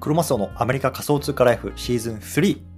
[0.00, 2.77] クロマスオのアメリカ仮想通貨ライフシーズン3。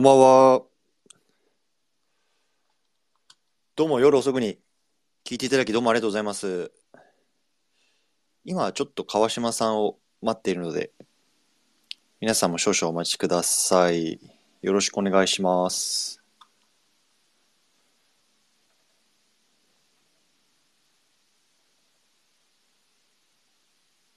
[0.00, 0.62] こんばんは。
[3.76, 4.58] どうも夜遅くに
[5.26, 6.72] 聞いていただきどうもありがとうございます。
[8.46, 10.90] 今はちょっと川島さんを待っているので、
[12.18, 14.18] 皆さんも少々お待ちください。
[14.62, 16.22] よろしくお願いします。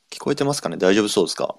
[0.10, 0.78] 聞こえてますかね？
[0.78, 1.58] 大丈夫そうですか？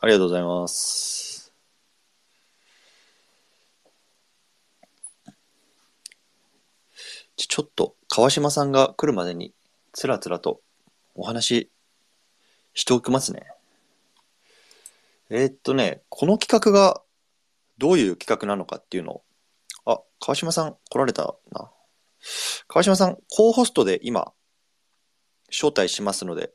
[0.00, 1.52] ありがとうございます。
[7.36, 9.52] ちょっと川島さんが来るまでに
[9.92, 10.60] つらつらと
[11.14, 11.70] お話し
[12.74, 13.46] しておきますね。
[15.30, 17.02] えーっとね、この企画が
[17.78, 19.22] どういう企画なのかっていうのを、
[19.84, 21.70] あ、川島さん来られたな。
[22.68, 24.32] 川島さん、コーホストで今、
[25.50, 26.52] 招待しますので、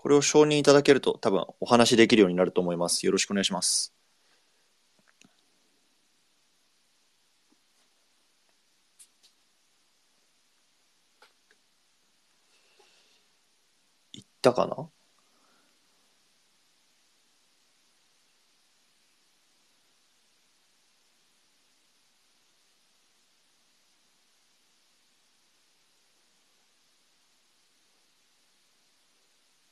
[0.00, 3.04] これを承認いただけると多分お話しできるようになると思います。
[3.04, 3.92] よろしくお願いします。
[14.12, 14.90] いったかな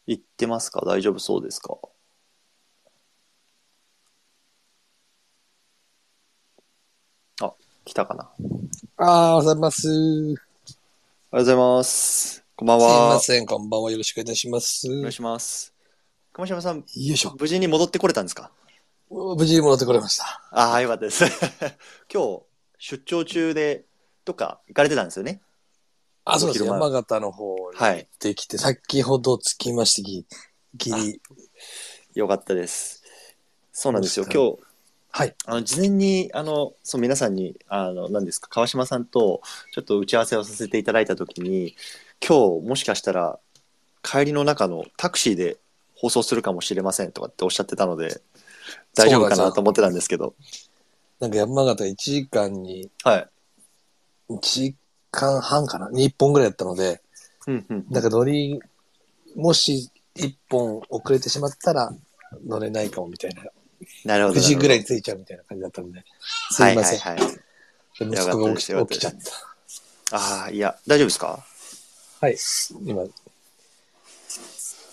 [0.06, 0.82] 行ってますか？
[0.86, 1.76] 大丈夫そうですか？
[7.40, 7.52] あ、
[7.84, 8.30] 来たかな？
[8.98, 9.80] ああ、おはようございます。
[9.82, 10.36] すおはよ
[11.32, 12.44] うございます。
[12.54, 13.08] こんばんいは。
[13.14, 13.90] ません、こんばんは。
[13.90, 14.86] よろしくお願いします。
[14.86, 15.74] よお願いします。
[16.32, 17.34] 熊島さん、いしょ。
[17.36, 18.52] 無事に戻ってこれたんですか？
[19.10, 20.24] 無事に戻ってこれました。
[20.52, 21.24] ああ、よかったです。
[22.12, 22.42] 今日、
[22.78, 23.86] 出張中で、
[24.24, 25.40] どっか行かれてたんですよね？
[26.34, 26.64] あ、そうです。
[26.64, 30.26] 山形の方にはい行ってきて、先ほど着きましてき、
[30.78, 31.20] きり。
[32.14, 33.02] よかったです。
[33.72, 34.26] そうなんですよ。
[34.32, 34.58] 今日、
[35.10, 35.34] はい。
[35.46, 39.40] あの、事前に、あの、そう、皆さんに、あの、何ですか、川島さんと、
[39.72, 41.74] ちょっと打ち合わせをさせていただいたときに、
[42.26, 43.38] 今日、もしかしたら、
[44.02, 45.56] 帰りの中のタクシーで
[45.94, 48.20] 放送するかもしれませんとかっておっしゃってたので、
[48.94, 50.34] 大丈夫かなと思ってたんですけど。
[51.20, 53.28] なんか山形1時間に、はい。
[54.30, 54.76] 1時
[55.10, 57.00] 間半かな ?2 本ぐらいやったので、
[57.46, 57.86] うんうん。
[57.90, 58.60] なんか乗り、
[59.36, 61.92] もし1本遅れてしまったら
[62.46, 63.44] 乗れないかもみたいな。
[64.04, 64.40] なるほど。
[64.40, 64.80] 9時ぐらいい。
[64.80, 66.04] に着いちゃうみたいな感じだったので。
[66.50, 66.98] すいません。
[66.98, 67.36] はいはいはい。
[67.98, 69.12] で息子が起き起きちゃっ
[70.10, 70.16] た。
[70.16, 71.44] ああ、いや、大丈夫ですか？
[72.20, 72.36] はい。
[72.84, 73.04] 今、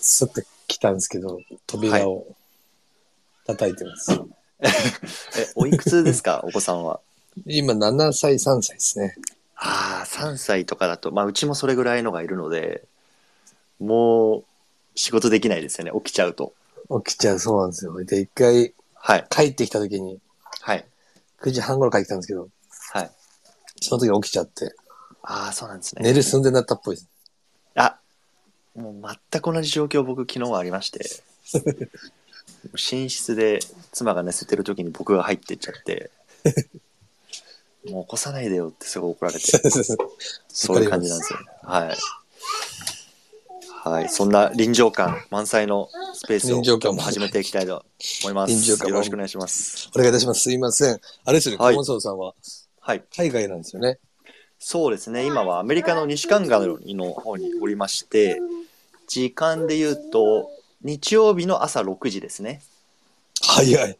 [0.00, 2.26] すって来たんですけど、扉を
[3.46, 4.12] 叩いてます。
[4.62, 6.42] え、おいくつですか？
[6.46, 7.00] お子さんは。
[7.46, 9.14] 今、7歳、3歳ですね。
[9.56, 12.84] ああ、3歳とかだと、まあ、うちもそれぐらいのがいるので、
[13.80, 14.44] もう、
[14.94, 16.54] 仕事できないですよね、起きちゃうと。
[17.04, 18.04] 起きちゃう、そうなんですよ。
[18.04, 19.26] で、一回はい。
[19.30, 20.18] 帰ってきた時に、
[20.62, 20.84] はい。
[21.40, 22.48] 9時半頃帰ってきたんですけど、
[22.92, 23.10] はい。
[23.80, 24.74] その時起きちゃって、
[25.22, 26.02] ああ、そうなんですね。
[26.02, 27.08] 寝る寸前だったっぽいです。
[27.76, 27.98] あ、
[28.74, 31.08] もう全く同じ状況僕昨日はありまして、
[32.74, 33.60] 寝室で
[33.92, 36.10] 妻が寝せてる時に僕が入ってっちゃって、
[37.90, 39.40] もう起こさないでよってすごい怒られて、
[40.48, 41.46] そういう感じなんですよね。
[41.62, 41.96] はい。
[43.88, 44.08] はい。
[44.08, 47.84] そんな臨場感満載のスペースを臨場感満載始めていきたいと
[48.22, 48.52] 思います。
[48.52, 49.90] 臨場感満よろしくお願いします。
[49.94, 50.40] お願いいたします。
[50.40, 51.00] すいません。
[51.24, 52.34] あれですよね、はい小松さんは
[52.80, 53.02] はい。
[53.16, 53.98] 海外なんですよね。
[54.58, 55.26] そうですね。
[55.26, 58.40] 今はアメリカの西海岸の方におりまして、
[59.06, 60.50] 時間で言うと、
[60.82, 62.62] 日曜日の朝6時ですね。
[63.42, 63.98] 早い。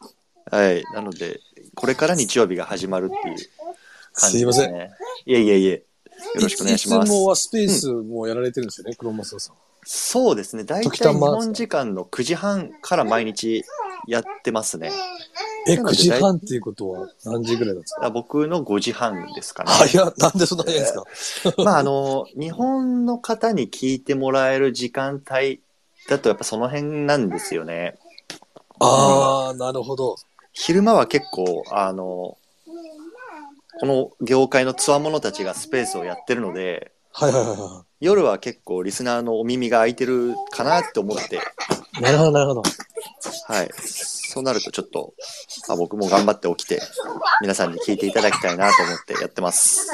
[0.51, 0.83] はい。
[0.93, 1.39] なので、
[1.75, 3.35] これから日曜日が始まるっていう
[4.19, 4.65] 感じですね。
[4.65, 4.75] すいません。
[5.25, 5.83] いえいえいえ。
[6.41, 9.55] ろしくお願いしますいつもはスペースもやられてるんですよね、クロマスオさん。
[9.85, 10.63] そうですね。
[10.63, 13.63] 大体日本時間の9時半から毎日
[14.07, 14.91] やってますね。
[15.67, 18.05] え、9なので時半っていうことは何時ぐらいなんですか？
[18.05, 19.69] あ僕の5時半ですかね。
[19.71, 20.93] 早っなんでそんな早いんです
[21.43, 21.53] か？
[21.63, 25.61] まああの、日本の方に聞いてもらえる時間帯
[26.09, 27.97] だとやっぱその辺なんですよね。
[28.79, 30.15] あー、なるほど。
[30.53, 32.37] 昼間は結構、あの、
[33.79, 42.01] この業界の強者たちがスペースをやってるので、はいはいはいは夜は結構リスナーのお耳が開いてるかなって思って、い。
[42.01, 42.63] なるほどなるほど。
[43.47, 43.69] はい。
[43.73, 45.13] そうなるとちょっと、
[45.69, 46.79] あ僕も頑張って起きて、
[47.41, 49.89] 皆さんに聞いていただきたいなと思ってやってます。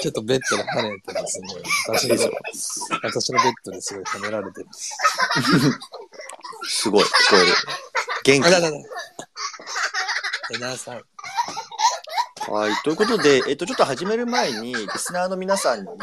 [0.00, 1.48] ちょっとベッドで跳ねてますね。
[1.88, 2.30] 私の、
[3.02, 4.68] 私のベッドですごい跳ねられてる。
[6.64, 7.46] すごい、聞こえる。
[8.24, 8.50] 元気あ。
[8.50, 8.76] ららら。
[10.54, 11.02] えなさん。
[12.48, 12.74] はい。
[12.82, 15.96] ということで、えっと、ちょっと始める前に、リスナーの皆さんに、えっ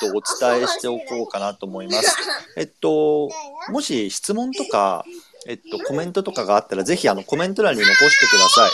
[0.00, 2.16] と、お伝えしておこうかなと思います。
[2.56, 3.28] えっと、
[3.70, 5.04] もし質問とか、
[5.46, 8.70] えっと、コメントとかがあったら、ぜひ、あの、コメント欄に残してください。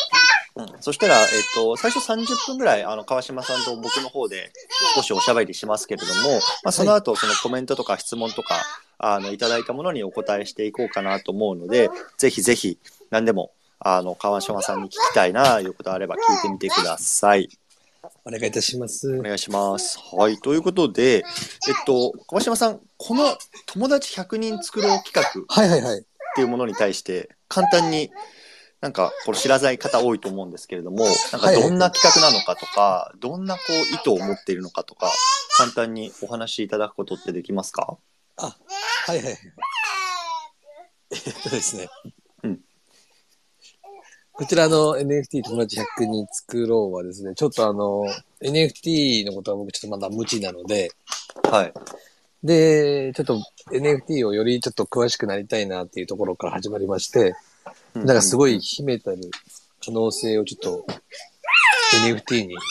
[0.56, 0.66] うん。
[0.81, 4.52] そしたら、えっと、最初30分ぐらい、あの、川島さんと僕の方で
[4.94, 8.56] 少しおしゃべりしますけれども、まあ、その後、そのコメントとか質問とか、
[8.99, 12.78] あの、いただいたものにお答えしていこうかなと思うので、ぜひぜひ、
[13.10, 17.48] 何でも、あの、川島さんに聞きたいな、いうことあれば聞いてみてください。
[18.25, 19.19] お願いいたします。
[19.19, 19.98] お願いします。
[20.12, 20.38] はい。
[20.38, 21.25] ということで、えっ
[21.87, 26.05] と、川島さん、この友達100人作ろう企画っはいはいはい。
[26.34, 28.10] ていうものに対して、簡単に、
[28.82, 35.11] なんか、これ知らない方多いと思うんですけれども、なんかどんな企画なのかとか、どんなこう意図を持っているのかとか、
[35.56, 37.96] 簡単にお話しいただくことってできますか？
[38.38, 38.56] あ、
[39.06, 39.38] はいはいはい。
[41.12, 41.88] えっとですね。
[42.43, 42.61] うん。
[44.32, 48.05] こちらの NFT 友達100人作ろうはですね、ちょっとあの、
[48.43, 50.90] NFT のことは僕ちょっとまだ無知なので、
[51.49, 51.75] はい。
[52.43, 53.40] で、ちょっと
[53.70, 57.37] NFT をよりちょっと詳しくなりたいなっていうところから始まりまして、
[57.94, 59.19] なんかすごい秘めたる
[59.85, 60.87] 可能性をちょっと
[62.06, 62.56] NFT に、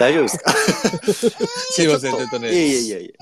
[0.00, 0.52] 大丈夫ですか？
[1.72, 3.12] すいません、ちょっとね、いえいえいえいえ。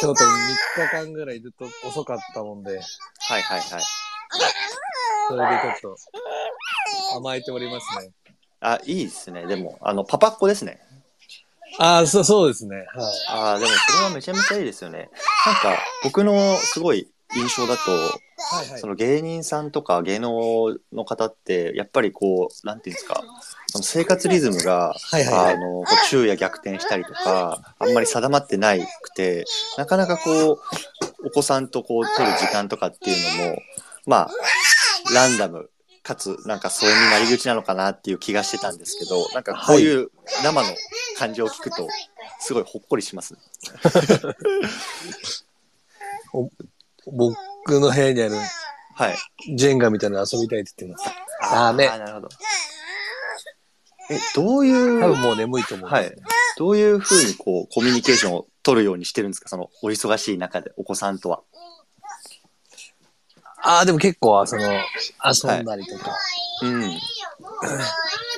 [0.00, 3.82] ちょっと3日間ぐらいずっと遅かったもんで、はいはいはい。
[5.28, 5.96] それでちょっ
[7.10, 8.12] と甘えておりますね。
[8.60, 9.46] あ、いいですね。
[9.46, 10.80] でも、あの、パパっ子ですね。
[11.78, 12.76] ああ、そう、そうですね。
[12.76, 12.86] はい。
[13.28, 15.10] ああ、でもそれはめちゃめちゃいいですよね。
[15.46, 23.22] なんか、僕のすごい印象だと、はいはいその芸人さんとか芸能の方って、やっぱりこう、なんていうんですか、
[23.66, 29.44] その生活リズムが、はいはいはいあの、昼夜逆転したりとか、あんまり定まってないくて、
[29.76, 30.58] なかなかこう、
[31.26, 33.62] お子さんとこう、取る時間とかっていうのも、
[34.06, 34.30] まあ、
[35.14, 35.70] ランダム、
[36.02, 40.10] かつ、なんかそれになり口なのかなっていう気がしてたんですけど、なんかこういう
[40.42, 40.68] 生の
[41.20, 41.86] 感情を聞くと、
[42.38, 43.40] すごいほっこりしますね。
[47.12, 48.36] 僕の部屋にある
[48.94, 49.18] はい。
[49.54, 51.10] ジェンガみたいなの遊びたいって言ってます。
[51.52, 52.28] ダメなるほど。
[54.10, 56.22] え、どういう、多分もう眠いと思うんですね、
[56.56, 59.48] どういうふうにこう、コミュニケーションを取るようにしてるんですか？
[59.50, 61.42] その、お忙しい中で、お子さんとは。
[63.62, 66.16] ああ、でも結構、その、遊んだりとか、
[66.62, 66.98] うん。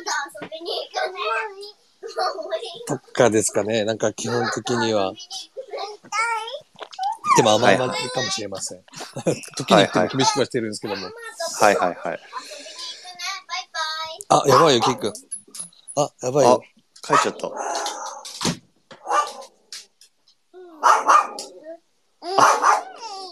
[2.89, 3.85] とかですかね。
[3.85, 5.13] なんか基本的には。
[7.37, 8.85] でも甘々かもしれません。
[9.57, 11.07] 時に言っても厳しくはしてるんですけども。
[11.61, 12.21] はいはいはい。
[14.29, 15.13] あ、やばいよ、キック。
[15.97, 16.63] あ、やばいあよ。、
[17.03, 17.47] 帰っちゃった。
[17.47, 17.53] あ、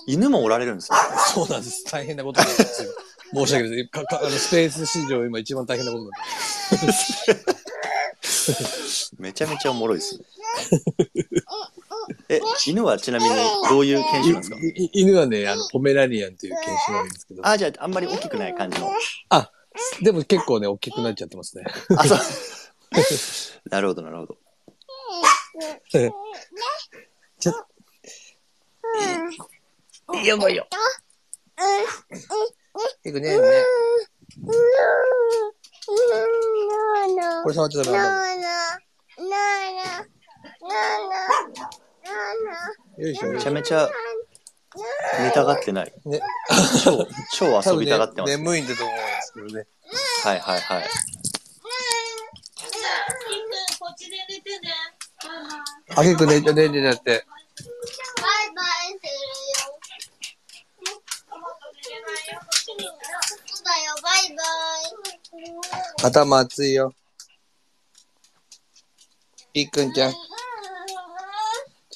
[0.07, 0.99] 犬もおられるんですね。
[1.33, 1.85] そうなんです。
[1.91, 2.91] 大変なことなんですよ。
[3.33, 3.91] 申し訳ないです。
[3.91, 6.17] かかあのスペース史上今一番大変なことにな
[6.77, 7.70] ってます。
[9.19, 10.25] めちゃめちゃおもろいですね。
[12.29, 13.31] え、犬はちなみに
[13.69, 14.57] どういう犬種なんですか？
[14.93, 17.47] 犬はね、あの、ポメラニアンという犬種なんですけど。
[17.47, 18.91] あ、じゃああんまり大きくない感じの。
[19.29, 19.51] あ、
[20.03, 21.65] でも結構ね、大きくなっちゃってますね。
[21.97, 22.19] あ、そう。
[23.71, 24.37] なるほどなるほど。
[27.39, 27.53] ちょ
[30.25, 30.67] やばいよ。
[33.03, 33.65] 結構ね、ね。
[35.87, 37.99] これ触っちゃダメ。
[42.99, 43.29] よいしょ。
[43.33, 43.89] めちゃめちゃ
[45.21, 45.93] 寝たがってない。
[46.05, 46.21] ね、
[46.85, 48.43] 超、超遊びたがってます、ね。
[48.43, 49.67] 眠いんだと思うんですけどね。
[50.25, 50.85] はいはいはい。
[53.79, 54.69] こっちで寝てね。
[55.97, 57.03] あ、結構寝て、寝てやって。
[57.03, 57.21] バイ
[58.55, 59.09] バイする
[59.65, 59.73] よ。
[61.31, 62.39] トマト寝れないよ。
[62.41, 62.85] こっちに
[66.03, 66.95] 頭熱いよ。
[69.55, 70.13] いっくんちゃん。
[70.13, 70.17] ち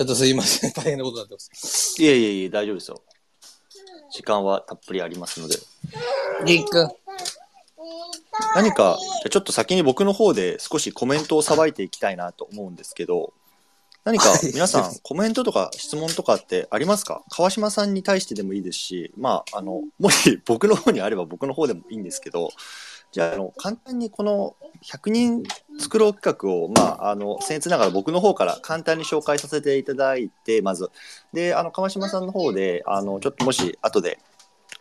[0.00, 0.72] ょっとすいません。
[0.72, 2.02] 大変なことになってます。
[2.02, 3.02] いえいえいえ、大丈夫ですよ。
[4.12, 5.56] 時間はたっぷりありますので。
[6.46, 6.88] いっくん。
[8.54, 13.32] 何か、じゃあちょっと先に僕の方で少しコメントをさばいていきたいなと思うんですけど、
[14.04, 17.22] 何かはい 皆さんコメントとか質問とかってありますか？
[17.30, 22.50] 川島さんに対してでもいいですし、まあ、あの、もし僕の方にあれば僕の方でもいいんですけど、
[23.14, 25.44] じゃあ、あの、簡単にこの100人
[25.78, 30.90] 作ろう企画を、まあ、あの、僭越ながら僕の方から簡単に紹介させていただいて、まず。
[31.32, 34.18] で、あの、川島さんの方で、あの、ちょっともし後で、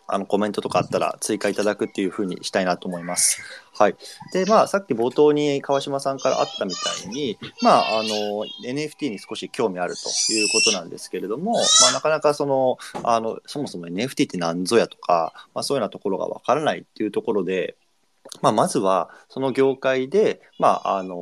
[0.08, 3.40] あの、コメントとかあったら追加いただくっていうふうにしたいなと思います。
[3.72, 3.94] はい。
[4.32, 11.60] で、まあ、さっき冒頭に川島さんからあったみたいに、まあ、あの、NFT に少し興味あるということなんですけれども、ま
[11.90, 17.76] あ、なかなかその、あの、そもそも NFT って何ぞやとか、まあ、そういうようなところがわからないっていうところで、
[18.42, 21.16] まあ、まずは、その業界で、まあ、あの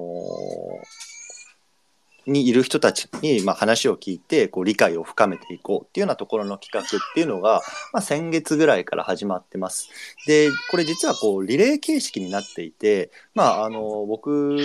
[2.26, 9.88] にいる人たちに、まあ、話を聞いてこう理解を深めていこうっていうようなところの企画っていうのが、まあ、先月ぐらいから始まってます。
[10.26, 14.56] でこれ実はこうリレー形式になっていて、まあ、あの僕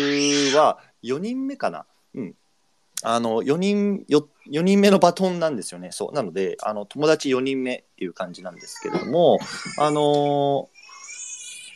[0.56, 1.86] は4人目かな。
[2.14, 2.36] うん
[3.04, 5.92] あの4人よ4人目のバトンなんですよね。
[5.92, 9.38] そうなのであの友達4人目っていう感じなんですけれども
[9.78, 10.68] あの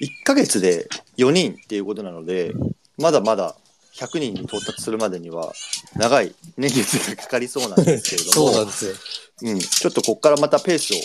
[0.02, 2.54] 1ヶ月で4人っていうことなので
[2.98, 3.56] まだまだ
[3.94, 5.54] 100人に到達するまでには
[5.96, 8.94] 長い年月がかかりそうなんですけれどもそうなんですよ。
[9.44, 10.98] うん、ちょっとここからまたペースを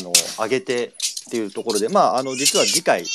[0.00, 0.12] あの
[0.44, 0.90] 上げてっ
[1.30, 3.06] ていうところで、まあ、あの実は次回の、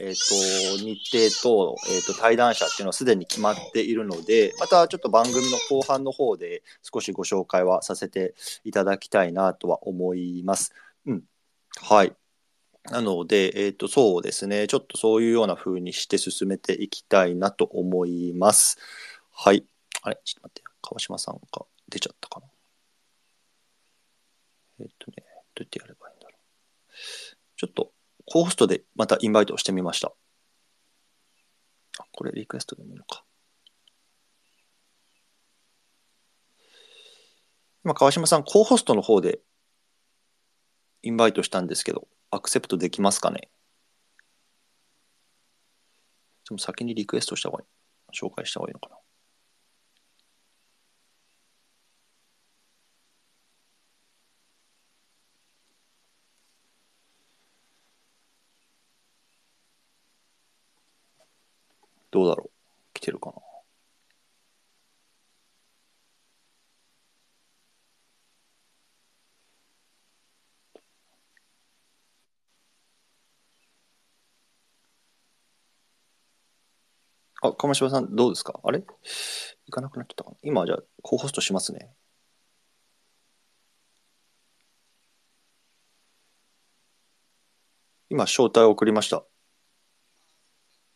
[0.00, 10.72] えー、と日程と,、えー、と対談者っていうのはすでに決まっているのでまたちょっと番組の後半の方で少しご紹介はさせていただきたいなとは思います。
[11.06, 11.22] うん、
[11.82, 12.14] はい
[12.84, 14.66] なので、えっ、と、そうですね。
[14.66, 18.78] ちょっとそういうような風にして進めていきたいなと思います。
[19.32, 19.66] はい。
[20.02, 20.18] あれ？
[20.24, 20.62] ちょっと待って。
[20.80, 22.46] 川島さんが出ちゃったかな？
[24.80, 25.16] えっ、とね、
[25.54, 26.40] どうやってやればいいんだろう。
[27.56, 27.92] ちょっと、
[28.24, 30.12] コーホストでまたインバイトをしてみました。
[31.98, 33.24] あ、これリクエストでもいいのか。
[37.84, 39.40] 今、川島さん、コーホストの方で
[41.02, 43.50] インバイトしたんですけど、アクセプトできますかね？
[46.48, 47.68] でも先にリクエストした方がいい。
[48.12, 48.96] 紹介した方がいいのかな？
[62.12, 62.50] どうだろう？
[62.94, 63.49] 来てるかな？
[77.42, 78.60] あ、鎌島さんどうですか？
[78.62, 78.80] あれ？
[78.80, 78.86] 行
[79.72, 80.36] かなくなっちゃったかな？
[80.42, 81.90] 今じゃあ、コーホストしますね。
[88.10, 89.24] 今、招待を送りました。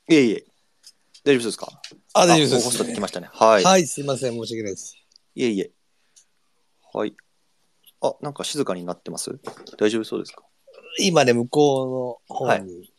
[0.09, 0.45] いえいえ。
[1.25, 1.69] 大丈夫ですか？
[2.13, 3.31] あ、大丈夫コーホストましたね。
[3.33, 3.65] はい。
[3.65, 4.33] はい、すいません。
[4.35, 4.97] 申し訳ないです。
[5.35, 5.71] いえいえ。
[6.93, 7.17] はい。
[8.03, 9.41] あ、なんか静かになってます？
[9.79, 10.45] 大丈夫そうですか？
[11.01, 12.93] 今ね、向こうの方に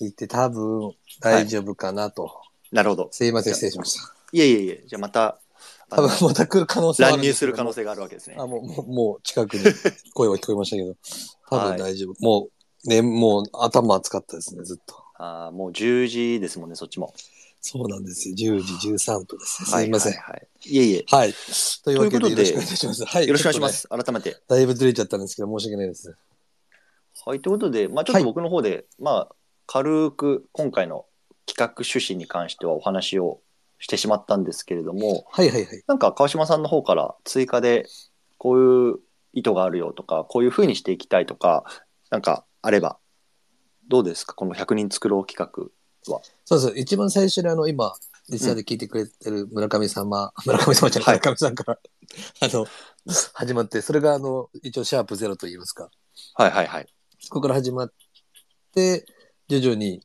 [0.00, 2.30] 行って、多分大丈夫かなと。
[2.72, 3.08] なるほど。
[3.12, 4.14] すいません、失礼しました。
[4.32, 4.84] いえいえいえ。
[4.86, 5.38] じゃあまた、
[5.88, 8.36] あの多分また来る可能性はある乱入すけどする可能性があるわけですね。
[8.38, 9.64] あ、もう、もう、もう近くに
[10.14, 10.96] 声は聞こえましたけど、
[11.48, 12.14] 多分大丈夫。
[12.20, 12.48] も
[12.84, 14.96] う、ね、もう頭熱かったですね、ずっと。
[15.18, 17.14] あーもう10時ですもんね、そっちも。
[17.60, 18.34] そうなんですよ。
[18.34, 19.68] 10時13分ですね。
[19.68, 20.12] すいません。
[20.12, 21.04] はいはいはい、いえいえ。
[21.08, 21.34] はい。
[21.84, 23.04] というわけで、よろしくお願いします。
[23.04, 23.26] はい。
[23.26, 24.04] よろしくお願いしまちょっす。
[24.04, 24.30] 改めて。
[24.32, 24.44] とね。
[24.48, 26.14] だいぶずれちゃったんですけど、申し訳ないです。
[27.24, 29.34] はい、ということで、まあ、ちょっと僕の方で、まあ、
[29.66, 31.06] 軽く今回の
[31.46, 33.40] 企画趣旨に関してはお話を
[33.78, 35.82] してしまったんですけれども、はいはいはい。
[35.86, 37.86] なんか川島さんの方から追加で
[38.38, 38.98] こういう
[39.32, 41.64] 意図があるよとか、こういうふうにしていきたいとか、
[42.10, 42.98] なんかあれば、
[43.88, 44.34] どうですか？
[44.34, 46.22] この100人作ろう企画は。
[46.44, 46.78] そうそう。
[46.78, 47.92] 一番最初にあの、今、
[48.28, 51.78] 実際で聞いてくれてる村上様、 村上様じゃない、はい村上さんから、
[52.40, 52.66] あの、
[53.34, 55.90] 始まって、それがあの、一応シャープゼロと言いますか。
[56.34, 56.88] はいはいはい。
[57.20, 57.92] そこから始まっ
[58.74, 59.06] て、
[59.48, 60.02] 徐々に、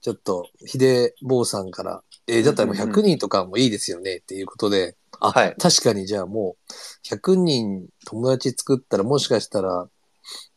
[0.00, 9.88] ちょっと、秀坊さんから、えーだったらもう100人とかもいいですよねっていうことで、あ、はい確かにじゃあもう、100人友達作ったらもしかしたら、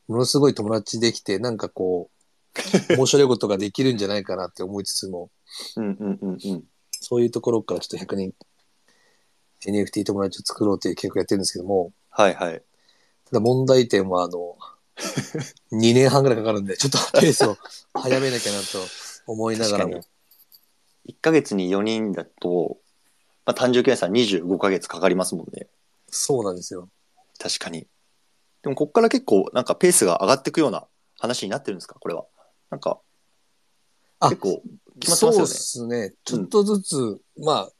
[0.07, 2.13] ものすごい友達できて、なんかこう、
[2.95, 5.31] 面白いことができるんじゃないかなって思いつつも、
[5.75, 6.63] うんうんうんうん。
[6.91, 8.33] そういうところからちょっと100人
[9.65, 12.61] NFT 友達を作ろうという計画やってるんですけども、はいはい。
[13.25, 14.57] ただ問題点は、あの、
[15.71, 17.57] 2年半ぐらいかかるんで、ちょっと ペースを
[17.93, 18.79] 早めなきゃなと
[19.27, 20.07] 思いながらも確。
[21.07, 22.77] 1ヶ月に4人だと、
[23.45, 25.67] まあ、単純計算25ヶ月かかりますもんね。
[26.09, 26.89] そうなんですよ。
[27.39, 27.87] 確かに。
[28.61, 30.87] でもこっから結構なんかペースが上がっていくような
[31.19, 31.95] 話になってるんですか？
[31.99, 32.25] これは。
[32.69, 33.01] なんか、
[34.19, 34.61] あ結構
[34.99, 35.53] 決まってますよねそうで。
[35.53, 36.13] すね。
[36.23, 37.71] ちょっとずつ、まあ、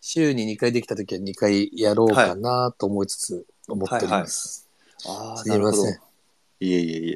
[0.00, 4.68] 週に2回できた時は2回やろうかなと思いつつ思っております。
[5.06, 5.84] ああ、すいなるほど。
[5.84, 6.00] ません。
[6.60, 7.10] いえいえい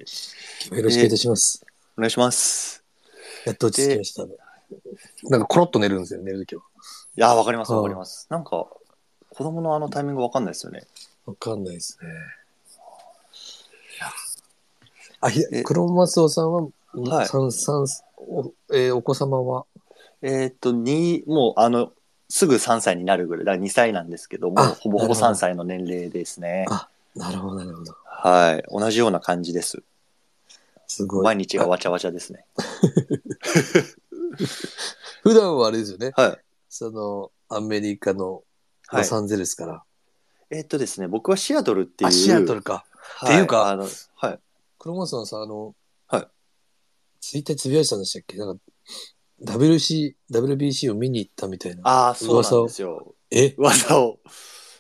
[0.73, 0.77] え。
[0.77, 1.65] よろしくいたします。
[1.97, 2.85] お願いします。
[3.45, 4.27] やっと落ち着きました。
[5.31, 6.63] なんかコロッと寝るんですよ、寝る時は。
[7.17, 8.27] いやー、わかりますうんわかります。
[8.31, 8.67] なんか、
[9.31, 10.83] 子供のあのタイミングわかんないですよね。
[11.27, 12.09] わかんないですね。
[15.21, 16.71] あ、ひえ黒松尾さんは、はい
[18.19, 19.67] おえーお子様は、
[20.23, 21.93] えーっと、に、もう、あの、
[22.29, 26.67] すぐ3歳になるぐらい、だから2歳なんですけども、あほぼほぼなるほど3歳の年齢ですね。
[26.69, 27.97] あなるほど、なるほど。
[28.05, 28.65] はい。
[28.71, 29.83] 同じような感じです。
[30.87, 31.25] すごい。
[31.25, 32.45] 毎日がわちゃわちゃですね。
[35.23, 36.13] 普段はあれですよね。
[36.15, 36.39] はい。
[36.69, 38.43] その、アメリカの
[38.89, 39.83] はいロサンゼルスから。
[40.51, 42.09] えーっとですね、僕はシアトルっていう。
[42.09, 42.85] あ、シアトルか。
[43.01, 44.41] はっていうかあの、はい。
[44.79, 45.75] 黒松さんさ、あの、
[46.07, 46.29] はい。
[47.21, 48.37] ツイッターつぶやいてたんでしたっけ？
[48.37, 48.63] なんか、
[49.43, 51.83] WC、WBC を見に行ったみたいな。
[51.85, 53.15] ああ、そうなんですよ。
[53.31, 53.55] え？
[53.59, 54.21] 技を。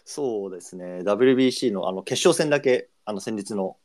[0.08, 1.00] そうですね。
[1.02, 3.76] WBC のあの決勝戦だけ、あの先日の、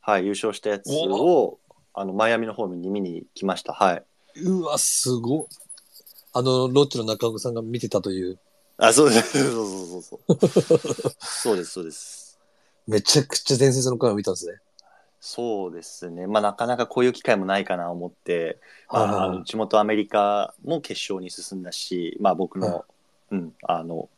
[0.00, 1.58] はい、優勝したやつを、
[1.92, 3.72] あの、マイアミの方に見に来ました。
[3.72, 4.04] はい。
[4.40, 5.46] うわ、すごっ。
[6.32, 8.38] あの、ロッチの中岡さんが見てたという、
[8.76, 9.52] あ、そうです。
[9.52, 11.16] そうそうそうそう。
[11.18, 12.38] そうです、そうです。
[12.86, 14.60] めちゃくちゃ伝説の回を見たんですね。
[15.20, 16.28] そうですね。
[16.28, 22.84] まあ、なかなかこういう機会もないかなと思って、まあ、あの地元アメリカも決勝に進んだし、まあ、僕の、は
[23.32, 24.08] いうん、あの、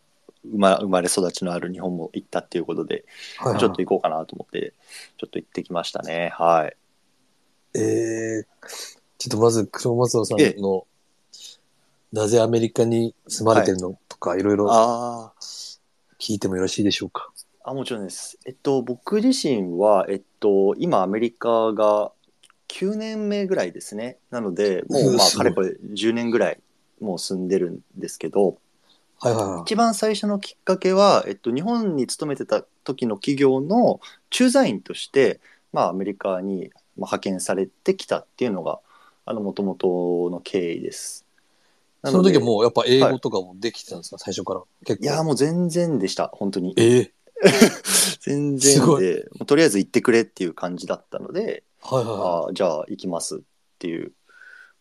[0.45, 3.05] 生ま生まれ育ちのある日本も行ったっていうことで、
[3.39, 4.75] はいはいちょっと行こうかなと思って、
[5.19, 6.33] ちょっと行ってきましたね。
[6.35, 6.77] はい。
[7.79, 8.45] えー、
[9.19, 10.87] ちょっとまず黒松尾さんえの、
[12.13, 15.33] なぜアメリカに住まれてるのとか、いろいろあ
[16.19, 17.31] 聞いてもよろしいでしょうか？
[17.63, 18.39] あ、あ、もちろんです。
[18.47, 22.13] えっと、僕自身は、えっと、今アメリカが
[22.69, 24.19] 9年目ぐらいですね。
[24.31, 26.61] なので、もう、まあ、かれこれ10年ぐらい
[27.01, 28.59] もう住んでるんですけど、
[29.21, 29.63] はいはいはい。
[29.63, 35.41] 一番最初のきっかけは、えっと、日本に勤めてた時の企業の駐在員として、
[35.73, 38.81] まあ、アメリカにまあ派遣されてきたっていうのが、
[39.27, 41.27] あの、もともとの経緯です。
[42.05, 44.63] その時はもうやっぱ英語とかもできてたんですか、最初から？
[44.87, 45.05] 結構。
[45.05, 46.75] いや、もう全然でした、本当に。
[46.79, 47.11] えー、
[48.21, 53.41] 全然で、もうとりあえず行ってくれっていう感じだったので、はいはいはああ、じゃあ行きますっ
[53.79, 54.13] ていう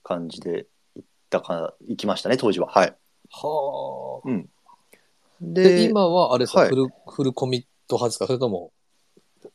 [0.04, 2.68] 感じで行ったか、行きましたね、当時は。
[2.68, 2.96] はい。
[3.32, 3.38] い。
[3.46, 4.30] はあ。
[5.42, 8.28] で、で、今はあれですか、はいフル、フルコミット派ですか？
[8.28, 8.72] それとも、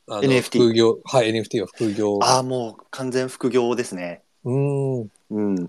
[0.09, 0.99] あの NFT 副業？
[1.05, 2.19] はい、NFT は副業。
[2.23, 4.23] ああ、もう完全副業ですね。
[4.45, 5.11] うーん。
[5.31, 5.57] うん。
[5.57, 5.69] やっ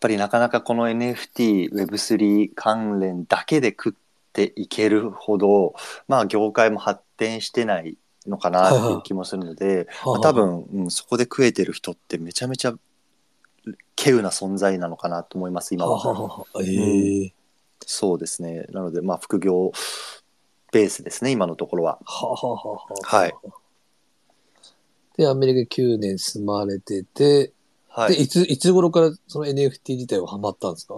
[0.00, 3.92] ぱりなかなかこの NFT、Web3 関連だけで食っ
[4.32, 5.74] ていけるほど、
[6.08, 12.74] まあ業界も発展してないのかなっていう気もするので、 まあ多分、うん、そこで食えてる人ってめちゃめちゃ
[13.96, 16.46] 稀有な存在なのかなと思います、今はは。
[16.62, 17.32] ええ
[17.86, 18.66] そうですね。
[18.70, 19.72] なので、まあ副業
[20.72, 21.98] ベースですね、今のところは。
[22.04, 22.86] はははは。
[23.02, 23.34] はい。
[25.16, 27.52] で、アメリカ9年住まれてて、で、
[27.88, 28.22] はい。
[28.22, 30.94] いつ、いつ頃からその NFT 自体はハマったんですか？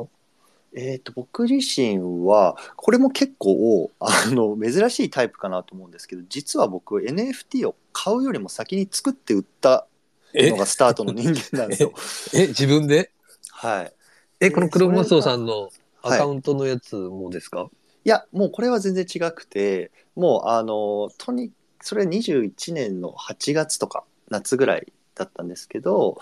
[0.74, 9.95] えっ、と、僕自身は、これも結構、あの、珍しいタイプかなと思うんですけど、実は僕、NFT を買うよりも先に作って売ったえ
[10.34, 11.92] のがスタートの人間なんですよ。
[12.34, 13.10] え、自分で？
[13.50, 13.92] はい。
[14.40, 15.70] え、この黒松尾さんのはい
[16.06, 17.68] アカウントのやつもですか、
[18.04, 18.08] い。
[18.08, 26.18] や、もうこれは全然違くて、もう、あの、とに、それは21年の8月とか、夏ぐらいだったんですけど、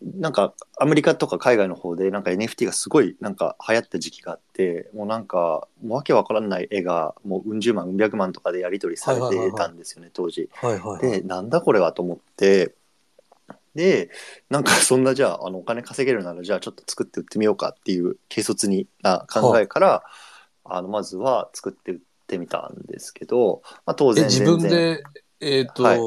[0.00, 10.48] なんかアメリカとか海外の方でなんか NFT がすごいなんか流行った時期があってもうなんかもうわけわからない絵がもううん十万うん百万とかでやり取りされてたんですよね当時。
[10.54, 11.20] はいはいはい。
[11.20, 12.74] でなんだこれはと思って
[13.74, 14.10] で
[14.50, 20.04] なんかそんなじゃああのお金稼げるならじゃあちょっと作って売ってみようかっていう軽率にな考えから、
[20.64, 25.02] あのまずは作って売ってみたんですけど、まあ、当え、然自分で、
[25.40, 25.98] えっ、と、はい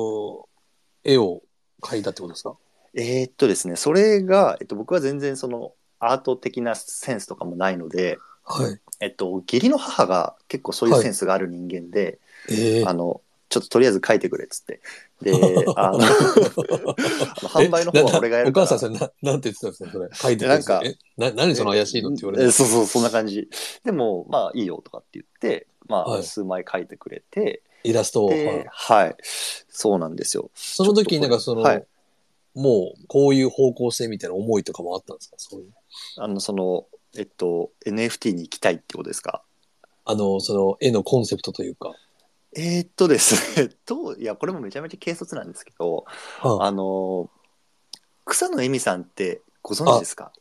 [1.03, 1.41] 絵を
[1.81, 2.55] 描いたってことですか？
[2.93, 8.79] えーっとですねそれが、えっと、僕は全然そのアート的なセンスとかもないので、はい。
[8.99, 14.79] えっと、義理の母が結構そういうセンスがある人間で、ええあのちょっととりあえず書いてくれっつって
[15.21, 15.33] で
[15.75, 15.99] あの
[17.49, 20.09] 販売の方は俺がやるからお母さんそれな、なんて言ってたんですかそれ。
[20.13, 22.47] 書いてくれなんかえ、な、何その怪しいのって言われて。
[22.47, 23.49] えそうそうそんな感じ
[23.83, 28.29] でもまあいいよとかって言ってまあ、はい数枚書いてくれてイラストを。
[28.29, 29.15] ではいはい。
[29.21, 30.49] そうなんですよ。
[30.55, 31.85] その時になんかその、はい
[32.53, 35.35] もうこういう方向性みたいな思いとかもあったんですか？
[35.37, 35.73] そういう。
[36.17, 36.87] あの、その、
[37.17, 39.43] えっと、NFT に行きたいってことですか？
[40.05, 41.93] あの、その絵のコンセプトというか。
[42.53, 46.05] えーっとですね、 と、いや、これもめちゃめちゃ軽率なんですけど、
[46.39, 47.29] はあの、
[48.25, 50.33] 草野恵美さんってご存知ですか？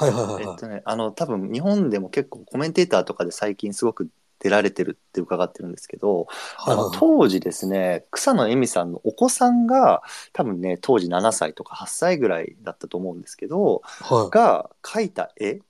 [0.00, 0.44] いはいはいはい。
[0.44, 6.26] えっとね、あの、多分日本でも結構コメンテーターとかで最近すごく出られてるって伺ってるんですけど、
[6.58, 15.60] あの当時ですね、草野恵美さんのお子さんが多分ね、当時7歳とか8歳ぐらいだったと思うんですけど、はいが描いた絵、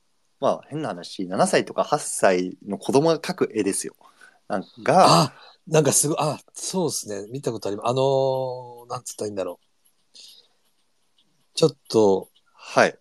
[0.41, 3.95] まあ変な話、7歳とか8歳の子供が描く絵ですよ。
[4.49, 5.35] なんが、あ、
[5.67, 7.29] なんかすごい、あ、そうですね。
[7.31, 7.89] 見たことあります。
[7.89, 9.67] あのーなんつったらいいんだろう。
[11.55, 12.99] ちょっとはい。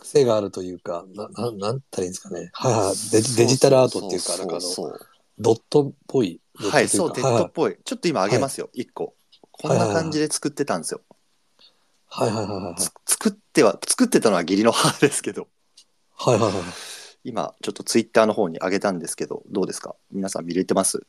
[0.00, 2.50] 癖があるというか、な、ななんたらいいんですかね。
[2.52, 3.10] はいはい。
[3.12, 4.98] デジデジタルアートっていうか、なんかあの、
[5.38, 6.40] ドットっぽい。
[6.56, 7.78] はい、そう、デッドっぽい。
[7.84, 9.14] ちょっと今あげますよ、一個。
[9.52, 11.02] こんな感じで作ってたんですよ。
[12.08, 15.48] はいはいはいはい作っては、作ってたのは義理の母ですけど、
[16.16, 16.62] はいはいはい。
[17.22, 19.94] 今ちょっとツイッターの方に上げたんですけど、どうですか？
[20.10, 21.06] 皆さん見れてます？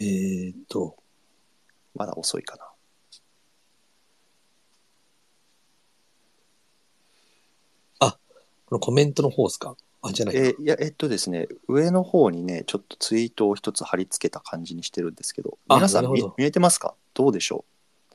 [0.00, 0.96] えーっと、
[1.94, 2.65] まだ遅いかな。
[8.66, 9.76] このコメントの方ですか？
[10.02, 10.36] あ、じゃない。
[10.36, 16.94] えーいや、えっとですね、上の方にね、ちょっとツイートを一つ貼り付けた感じにしてるんですけど、あ皆さん見なるほど見えてますか？
[17.14, 17.64] どうでしょ
[18.12, 18.14] う？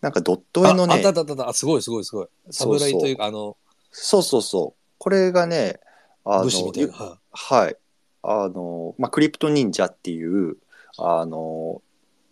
[0.00, 1.52] なんかドット絵のねああったあ、ったあったあった。
[1.52, 2.26] すごいすごいすごい。
[2.50, 3.56] そうそう侍というか、あの、
[3.90, 4.80] そうそうそう。
[4.98, 5.78] これがね、
[6.24, 6.92] あ武士みたいな。
[6.92, 7.76] ゆははい。
[8.24, 10.56] あの、まあ、クリプト忍者っていう、
[10.96, 11.82] あの、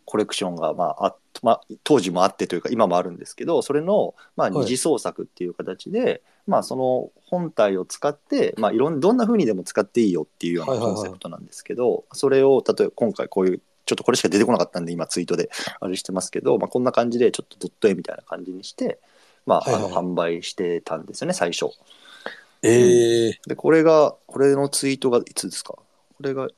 [0.04, 15.48] コレクションが、まあ、あまあ、当時もあってというか、今もあるんですけど、それの、まあ、い二次創作っていう形で、まあ、その本体を使って、まあ、いろん、どんな風にでも使っていいよっていうようなはいはいはいコンセプトなんですけど、それを、例えば今回こういう、ちょっとこれしか出てこなかったんで、今ツイートで
[15.80, 18.98] あれしてますけど、まあ、こんな感じで、ちょっとドット絵みたいな感じにして、
[19.46, 21.66] まあ、あの、はいはいはい販売してたんですよね、最初。
[21.66, 21.68] い。
[22.62, 25.74] ええで、これが、これのツイートがいつですか？
[25.74, 25.84] こ
[26.20, 26.48] れが、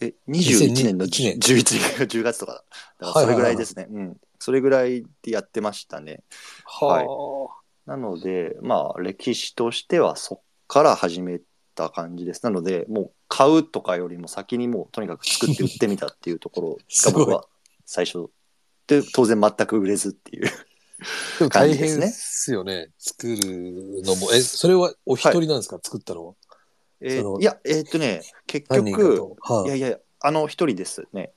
[0.00, 2.64] え、21年の2001 11 10月とかだ。
[3.06, 3.86] だからそれぐらいですね。
[3.88, 4.16] うん。
[4.38, 6.24] それぐらいでやってましたね。
[6.64, 7.52] は
[7.86, 11.40] なので、まあ、歴史としてはそっから始め
[11.74, 12.44] た感じです。
[12.44, 17.46] なので、もう買うとかよりも先にもうとにかく作って売ってみたっていうところが 僕は
[17.84, 18.26] 最初。
[18.86, 20.46] で、当然全く売れずっていう。
[20.46, 21.38] あ。
[21.38, 22.90] でも大変感じですねですよね。
[22.98, 24.32] 作るのも。
[24.32, 26.34] え、それはお一人なんですか、作ったのは？
[27.00, 29.36] えそのーいや、えーっとね、結局、と。
[29.40, 31.32] はいやいや、あの一人ですね。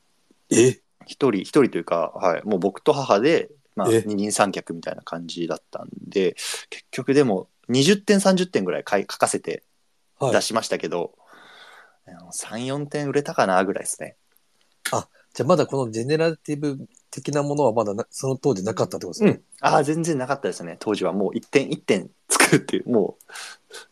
[0.52, 0.80] え？
[1.08, 6.36] 一人、一人というか、はい、もう僕と母で、まあ、え二人三脚みたいな感じだったんで、
[6.70, 9.64] 結局でも20点、30点ぐらい書かせて
[10.20, 10.42] はい出。
[10.42, 11.14] しましたけど、
[12.08, 14.16] あの3、4点売れたかなぐらいですね。
[15.36, 19.32] じゃあまだこのジェネラティブ的なものはまだなその当時なかったってことですね。
[19.32, 19.42] うん。
[19.60, 20.78] ああ、全然なかったですね。
[20.80, 23.34] 当時はもう1点、1点作るっていう、もう、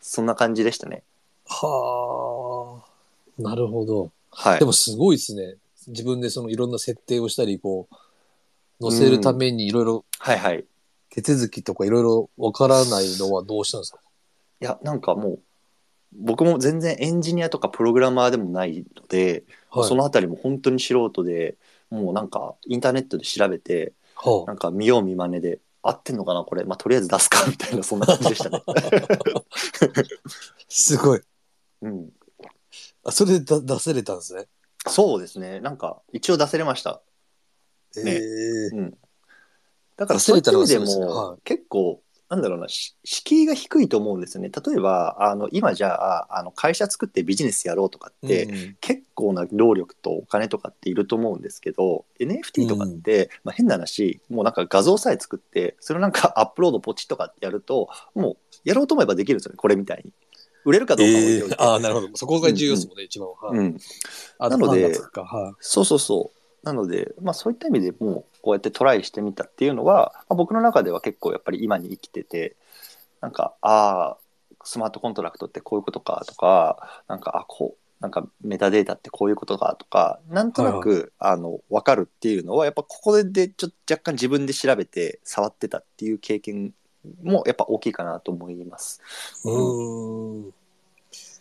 [0.00, 1.02] そんな感じでしたね。
[1.46, 2.80] は
[3.38, 3.42] あ。
[3.42, 4.10] なるほど。
[4.30, 4.64] はいで。
[4.64, 5.56] もすごいですね。
[5.88, 7.94] 自分でそのいろんな設定をしたり、こう、
[8.90, 10.64] 載せるためにいろいろはいはい。
[11.10, 14.00] 手続きとかいろいろわからないのはどうしたんですか？
[14.60, 15.38] いや、なんかもう、
[16.16, 19.88] 僕も全然エンジニアとかプログラマーでもないので、はい。
[19.88, 21.56] そのあたりも本当に素人で、
[21.90, 26.64] もうなんかインターネットで調べて、はなんか見よう見まねで、合ってんのかなこれ。
[26.64, 28.62] まあ、とりあえず出すかみたいな、そんな感じでしたね。
[28.66, 28.74] あ、
[30.68, 31.20] すごい。
[31.82, 32.10] うん。
[33.04, 34.46] あ、それでだ出せれたんですね。
[34.88, 35.60] そうですね。
[35.60, 37.02] なんか、一応出せれました。
[38.00, 38.98] えねえうん。
[39.96, 44.50] だから、そういった意味でも、結構、なんだろうな、し敷居が低いと思うんですよね。
[44.50, 48.76] 例えば、あの、今じゃあ、あの、会社作ってビジネスやろうとかって、うん。
[48.80, 60.12] 結構な労力とお金とかっていると思うんですけど NFT とかって、まあ、変な話もうなんか画像さえ作ってそれをなんかアップロードポチッとかってやるともうやろうと思えばできるんですよねこれみたいに。
[60.66, 62.08] 売れるかどうかは置いておいて、ええああ、なるほど。
[62.14, 63.28] そこが重要ですもんね、一番。
[63.28, 63.34] は。
[63.50, 63.58] はい。
[63.58, 63.76] うん、
[64.38, 64.94] あなので。
[65.60, 72.56] そうそうそうなので、まあ、そういった意味でもうこうやってトライしてみたっていうのは、まあ、僕の中では結構やっぱり今に生きてて
[73.20, 74.16] なんかああ
[74.64, 86.74] スマートコントラクトってこういうことかとかなんかあこうなんかメタデータってこういうことかとかなんとなく、あの分かるっていうのはやっぱここでちょっと若干自分で調べて触ってたっていう経験
[87.22, 89.00] もやっぱ大きいかなと思います。
[89.44, 90.54] うーん。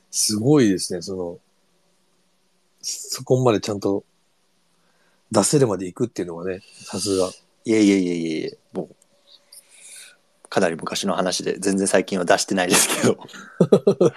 [0.10, 1.40] すごいですね、その、
[2.82, 4.04] そこまでちゃんと
[5.34, 7.30] 出せるまで行くっていうのはね、さすが。
[7.66, 13.18] いえいえいえいえいえもうかなり昔の話で全然最近は出してないですけど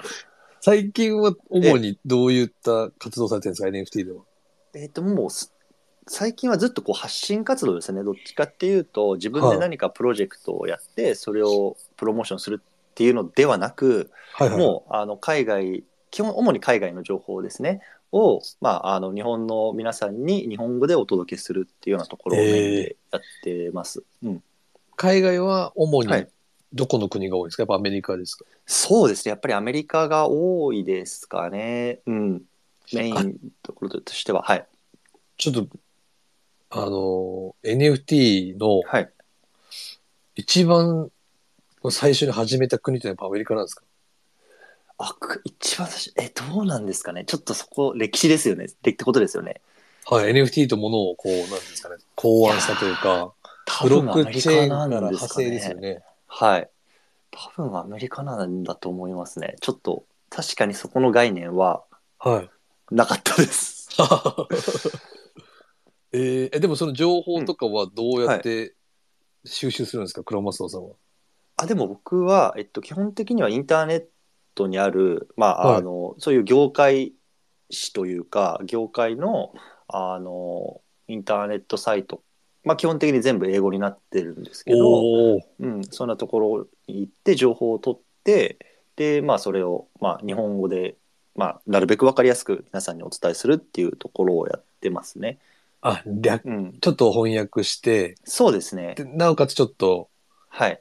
[0.60, 4.22] 最近は主にどういった活動されてるんですか ?NFT では。
[4.74, 5.52] えっ、と、もうす、
[6.08, 8.02] 最近はずっとこう発信活動ですね。
[8.02, 14.58] どっちかっていうと、自分で何かプロジェクトをやって、それをプロモーションするっていうのではなく、はいはい。
[14.58, 17.80] もう、あの、海外、基本、主に海外の情報ですね。
[18.12, 24.02] を、まあ、あの、日本の皆さんに日本語でお届けするっていうようなところをメインでやってます。
[24.22, 24.42] うん。
[24.96, 26.28] 海外は主にはい
[26.72, 27.62] どこの国が多いですか？
[27.62, 28.44] やっぱアメリカですか？
[28.66, 29.30] そうですね。
[29.30, 32.00] やっぱりアメリカが多いですかね。
[32.06, 32.42] うん。
[32.92, 34.66] メインところとしては、はい。
[35.38, 35.66] ちょっと、
[36.70, 39.10] あの、NFT のはい。
[40.34, 41.10] 一番
[41.88, 43.84] 最初に始めた国ってやっぱアメリカなんですか？
[44.98, 47.24] あ、く一番最初、え、どうなんですかね？
[47.24, 48.64] ちょっとそこ、歴史ですよね。
[48.64, 49.60] ってことですよね。
[50.06, 53.32] はい、NFT とものをこう、なんですかね、考案したというか、
[53.66, 55.94] 多ブロッ分アメリクチェーンカから派生ですよね。
[55.94, 56.02] ね。
[56.28, 56.70] はい。
[57.32, 59.56] 多分アメリカなんだと思いますね。
[59.60, 61.82] ちょっと、確かにそこの概念は
[62.18, 62.50] はい。
[62.94, 63.88] なかったです。
[66.12, 68.74] えーえ、でもその情報とかはどうやって
[69.44, 70.94] 収集するんですか、クロマスオさんは。
[71.56, 74.04] あ、でも僕は、えっと、基本的にはインターネッ
[74.56, 77.12] トにある、まあ、はいあの、そういう業界
[77.70, 79.54] 誌というか、業界の、
[79.86, 82.22] あの、インターネットサイト、
[82.64, 88.58] まあ、基本的に全部英語になってるんですけど、うん、そんなところに行って情報を取って、
[88.96, 90.96] で、まあ、それを、まあ、日本語で、
[91.36, 95.38] まあ、なるべくわかりやすく皆さんにお伝えするっていうところをやってますね。
[95.82, 96.72] あ、略、うん。
[96.80, 98.94] ちょっと翻訳して、そうですね。
[98.96, 100.08] でなおかつちょっと、
[100.48, 100.80] はい。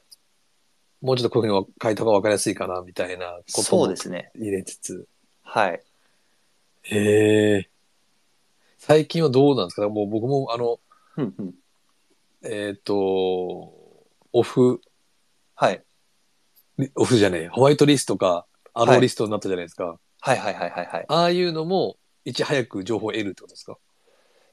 [1.02, 4.32] もうちょっとこういうふうに書いた方がわかりやすいかな、みたいなこともそうですね。
[4.36, 5.08] 入れつつ。
[5.44, 5.82] はい。
[6.84, 7.70] へえ。
[8.78, 9.90] 最近はどうなんですか？
[9.90, 10.80] もう僕も、あの、
[11.18, 11.54] うんうん。
[12.44, 13.74] えっ、と、
[14.34, 14.82] オフ、
[15.56, 15.82] はい。
[16.96, 19.98] オフじゃねえ、ホワイトリストか、アローリストになったじゃないですか。
[20.20, 21.06] はいはいはいはいはい。
[21.08, 23.78] ああいうのも、いち早く情報を得るってことですか？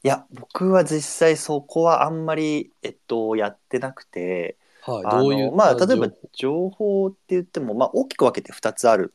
[0.04, 5.04] いや、僕は実際そこはあんまり、えっと、やってなくて、はい。
[5.06, 9.14] あどういうの、まあ、例えば情情報って言っても、まあ、大きく分けて2つある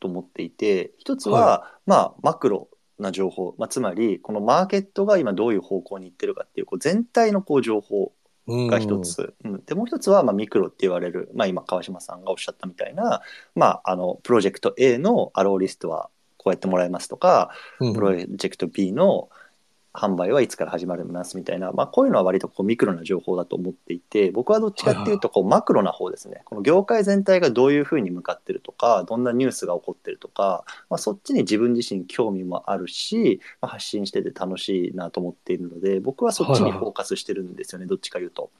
[0.00, 8.12] と思っていて、一つは、まあ、マクロな情報、まあ、つまり、このマーケットが今どういう方向に行ってるかっていう、こう全体のこう情報
[8.46, 8.98] 報が一。
[9.00, 9.64] つ、うん。
[9.64, 13.22] でもう一つは、まあ、ミクロって言われる、まあ、今川島さんがおっしゃったみたいな、
[13.54, 17.50] まあ、あのプロジェクト A のアローリストはこうやってもらえますとか、
[17.80, 17.94] うん。
[17.94, 19.28] プロジェクト B の
[19.96, 26.42] 販売はいつから始まりますみたいな、まあ、こういうのは割とこうミクロな情報だと思っていて僕はどっちかっていうとこうマクロな方ですね。
[26.44, 38.50] この業界全体がどういうふうに向かってるとかどんなニュースが起こってるとか、まあ、そっちに自分自身興味もあるし、まあ、発信してて楽しいなと思っているので僕はそっちにフォーカスしてるんですよねどっちか言うと。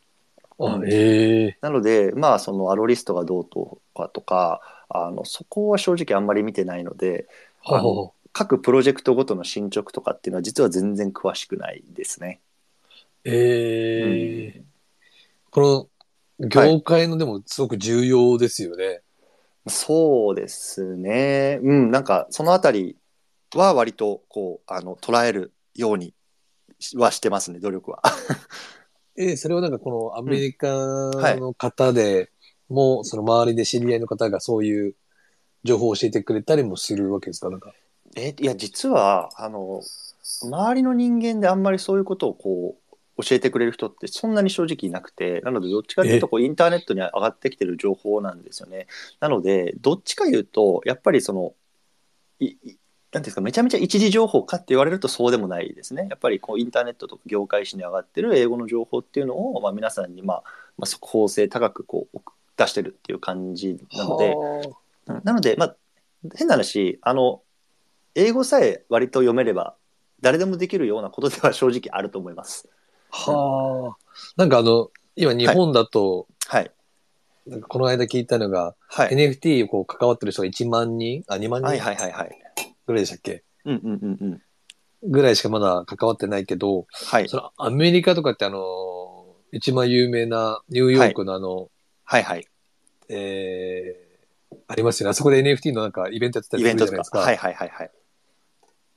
[0.59, 1.59] あ、ええ。
[1.61, 7.27] なので、まあ、そのアロリストがどうとかとか、あの、そこは正直あんまり見てないので、
[7.62, 12.42] はあの各プロジェクトごとの進捗とかっていうのは実は全然詳しくないですね。
[13.25, 14.62] ええ
[15.51, 15.88] こ
[16.38, 19.01] の業界のでもすごく重要ですよね。
[19.66, 21.61] そうですね。
[21.62, 22.99] うん、なんかそのあたり
[23.55, 26.12] は割とこう、あの、捉えるように
[26.94, 28.03] はしてますね、努力は。
[29.16, 32.31] ええそれはなんかこのアメリカはいの方で
[32.68, 34.94] も、その周りで知り合いの方がそういう
[35.64, 37.49] 情報を教えてくれたりもするわけですか？
[37.49, 37.72] なんか。
[38.16, 39.83] え、いや、実は、あの、
[40.42, 42.76] 周りの人間であんまりそういうことをこ
[43.16, 48.88] う、教えてくれる人ってそんなに正直いなくて、なのでどっちかっていうとこうインターネットに上がってきてる情報なんですよね。
[49.20, 51.55] なので、どっちか言うと、やっぱりその、
[52.40, 52.79] いい
[53.12, 56.07] なんていうんですか、めちゃめちゃ一時情報かって言われるとそうでもないですね。
[56.11, 60.42] やっぱりこうインターネットとか業界誌に上がってる英語の情報っていうのを、まあ、皆さんに、まあ、
[60.76, 62.18] まあ、速報性高くこう
[62.59, 64.35] 出してるっていう感じなので、
[65.07, 65.76] うんなので、まあ、
[66.35, 67.40] 変な話、あの、
[68.18, 69.76] 英語さえ割と読めれば、
[70.22, 72.66] 誰でもできるようなことでは正直あると思います。
[73.11, 73.96] はあ。
[74.37, 76.70] なんかあの、今日本だと、はい。
[77.46, 79.09] なんかこの間聞いたのが、はい。
[79.11, 82.31] NFT をこう関わってる人が1万人あ、2万はい人はいはいはい。
[82.87, 83.44] ぐらいでしたっけ？
[83.66, 84.42] うんうんうんうん。
[85.11, 87.29] ぐらいしかまだ関わってないけど、はい。
[87.29, 91.68] そのアメリカとかってあの、一番有名なニューヨークのあの、
[92.05, 92.46] はいはい。
[93.11, 95.11] えー、ありますよね。
[95.11, 96.70] あそこで NFT のなんかイベントやってたりす。
[96.72, 97.18] るじゃないですか。
[97.18, 97.90] はいはいはいはい。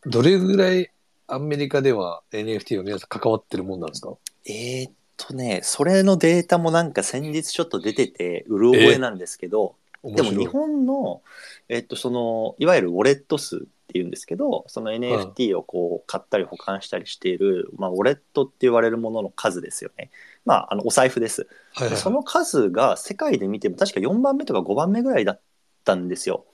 [0.05, 0.89] どれぐらい
[1.27, 4.13] アメリカでは NFT の皆さん関わってるもんなんですか？
[4.45, 11.21] えーっとね、それのデータもなんか先日ちょっと出てて、うる覚えなんですけど、でも日本の、
[11.67, 20.09] えっと、その、いわゆるウォレット数っていうんですけど、その NFT をこう買ったり保管したりしている、まあ、ウォレットって言われるものの数ですよね。
[20.45, 21.41] まあ、あの、お財布です。
[21.73, 25.41] はいはいはいその数が世界で見ても確か4番目とか5番目ぐらいだっ
[25.83, 26.45] たんですよ。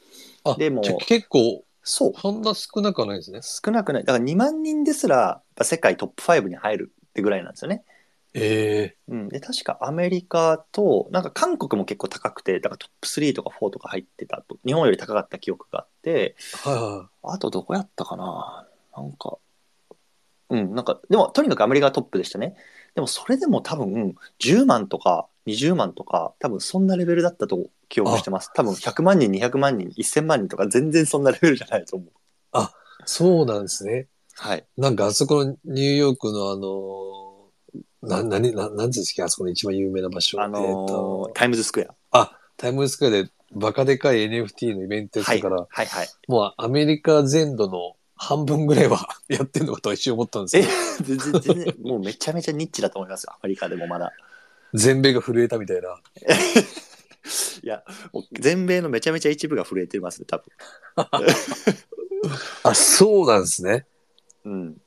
[0.44, 2.14] あ、でも結構、そう。
[2.20, 3.40] そんな少なくはないですね。
[3.44, 4.04] 少なくない。
[4.04, 7.84] だから2万人ですら、世界トップ5に入るってぐらいなんですよね。
[8.34, 9.30] えうん。
[9.30, 18.68] で、確かアメリカと、なんか韓国も結構高くて、だからトップ3とか4とか入ってたと、日本より高かった記憶があって、えはいはあとどこやったかな
[18.98, 19.38] なんか、
[20.50, 22.56] うん、なんか、でもとにかくアメリカがトップでしたね。
[22.96, 28.52] でもそれでも多分、10万とか20万とか、多分そんなレベルだったと記憶してます。
[28.56, 32.10] 多分100万人、200万人、1000万人とか全然そんなレベルじゃないと思う。
[32.10, 32.12] い。
[33.06, 34.08] そうなんですね。
[34.38, 34.66] はい。
[34.78, 37.52] なんかあそこのニューヨークのあの、
[38.02, 40.42] な、なに、な、なんていうんですか、あそこの一番有名な場所。
[40.42, 42.20] あのーえーとタイムズスクエア。
[42.20, 45.38] あ、タイムズスクエアでバカでかい NFT のイベントやっはい。
[45.38, 46.08] てたから、はいはい。
[46.28, 50.58] もうアメリカ全土の半分ぐらいは やってんのかとは一瞬思ったんです
[50.98, 53.34] けど、全然、全然、もうめちゃめちゃニッチだと思いますよ。
[53.34, 54.14] アメリカでもまだ。
[54.74, 55.98] 全米が震えたみたいな。
[57.64, 60.46] いや、もう全米のめちゃめちゃ一部が震えてますね、多分。
[62.64, 63.86] あ、そうなんですね。
[64.44, 64.82] うん。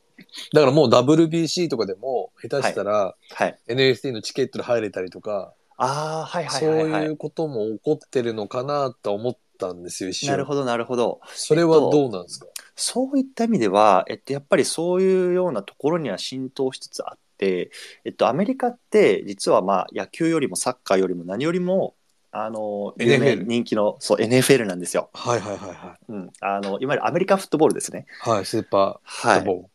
[0.53, 3.59] だからもう WBC とかでも下手したらはい。
[3.69, 7.05] NFT のチケットで入れたりとか、ああ、はいはいそうはい、はい。
[7.05, 10.31] いうことも起こってるのかなと思ったんですよ、一瞬。
[10.31, 11.21] なるほど、なるほど。
[11.35, 21.95] それはどうなんですか、そういった意味では、えっと、やっぱりそういうようなところには浸透しつつあって、えっと、アメリカって実はまあ野球よりもサッカーよりも何よりも、
[22.31, 25.11] あの、有名 NFL 人気の、そう、NFL なんですよ。
[25.15, 26.31] はいはいはいはうん。
[26.41, 28.07] あの、いわゆるアメリカンフットボールですね。
[28.27, 28.29] い。
[28.29, 29.41] はい、スーパはい。
[29.41, 29.69] ーボール。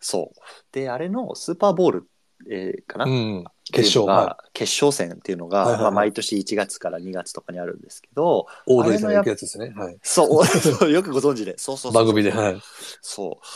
[0.00, 0.40] そう。
[0.72, 2.08] で、あれのスーパーボール、
[2.48, 3.44] えーかな、うん。
[3.72, 8.74] 決勝、のがは決勝戦っていうのが、はいはいはいまあ、毎年1月から2月とかにあるんですけど、い。
[8.74, 9.72] オードリーさんが行くやつですね。
[9.76, 9.98] はい。
[10.02, 12.60] そう、 そうよくご存知で、そうそうそうそう番組で、はい。
[13.00, 13.46] そう。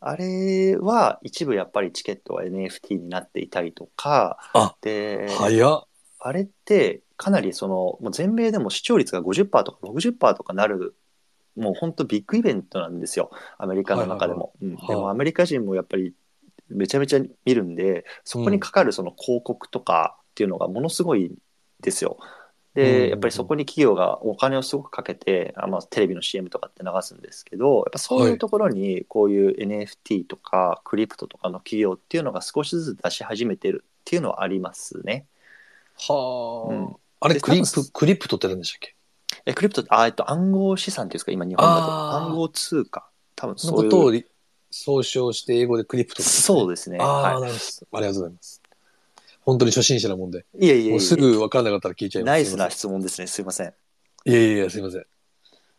[0.00, 5.84] あれは一部やっぱりチケットは NFT になっていたりとか、あで、早っ。
[6.22, 10.94] あれってかなりその、もう全米でも視聴率が50%とか60%とかなる、
[11.56, 14.52] もう本当ビッグイベントなんですよ、アメリカの中でも。
[14.60, 16.14] でもアメリカ人もやっぱり
[16.68, 21.36] めちゃめちゃ見るんで、そこにかかるその広告とかっていうのがものすごい
[21.80, 22.18] ですよ。
[22.20, 22.39] で、うん
[22.74, 35.26] やっぱりそこに企業がお金をすごくかけて、あまあ、テレビの CM とかって流すんですけど、やっぱそういうところにこういう NFT とかクリプトとかの企業っていうのが少しずつ出し始めてるっていうのはありますね。
[35.96, 38.94] はあ、うんあれ、でクリプ、クリプトって何でしたっけ？
[39.46, 42.12] え、クリプトあ、えっと、暗号資産っていうんですか、今日本だと。
[42.12, 43.10] 暗号通貨。
[43.36, 43.90] 多分そういう。
[43.90, 44.24] ことをり
[44.70, 46.98] 総称して英語でクリプトでそうですね。
[47.00, 47.58] ああ、はなるほ
[47.90, 47.98] ど。
[47.98, 48.59] ありがとうございます。
[49.50, 50.46] 本当に初心者なもんで。
[50.58, 50.66] い。
[50.66, 52.30] いえいえいえもうすぐ分かんなかったら聞いちゃいます。
[52.30, 53.26] ナイスなす質問ですね。
[53.26, 53.74] すいません。
[54.26, 55.06] いやいやいや、すいません。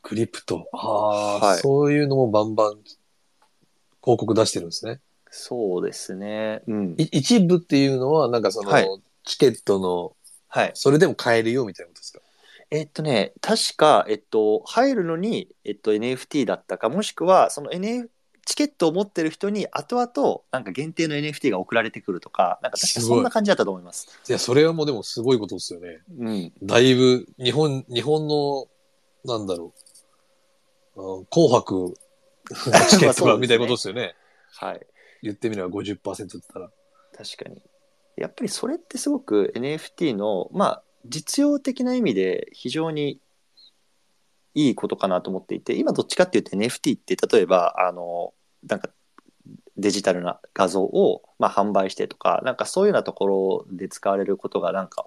[0.02, 0.68] クリプト。
[0.74, 2.74] ああ、はいそういうのもバンバン
[4.04, 5.00] 広告出してるんですね。
[5.30, 6.64] そうですね。
[6.68, 7.04] うんい。
[7.12, 8.88] 一部っていうのは、なんかその、はい
[9.24, 10.16] チケットの、
[10.48, 10.72] はい。
[10.74, 12.20] それでも買えるよみたいなことですか？
[12.72, 18.10] えっとね、確か、えっと、入るのに、えっと、NFT だったか、もしくは、その NF、
[18.52, 24.10] チケットを持ってる人に後々、なんか限定の NFT が送られてくるとか、なんか確かそんな感じだったと思います。
[24.28, 26.02] いや、それはもうでもすごいことですよね。
[26.20, 26.54] うん。
[26.62, 28.68] だいぶ、日本、日本の、
[29.24, 29.74] なんだろ
[30.98, 31.96] う、うん紅白
[32.50, 34.16] のチケットが みたいなことですよね。
[34.50, 34.86] はい。
[35.24, 36.70] 言ってみれば50%って言ったら。
[37.16, 37.62] 確かに。
[38.18, 43.22] やっぱりそれってすごく NFT の、まあ、実用的な意味で非常に
[44.56, 48.34] いいことかなと思っていて、今どっちかっていうと NFT って例えば、あの、
[48.68, 48.90] なんか
[49.78, 55.06] デジタルな画像を、まあ、販売してとか、なんかそういうようなところで使われることがなんか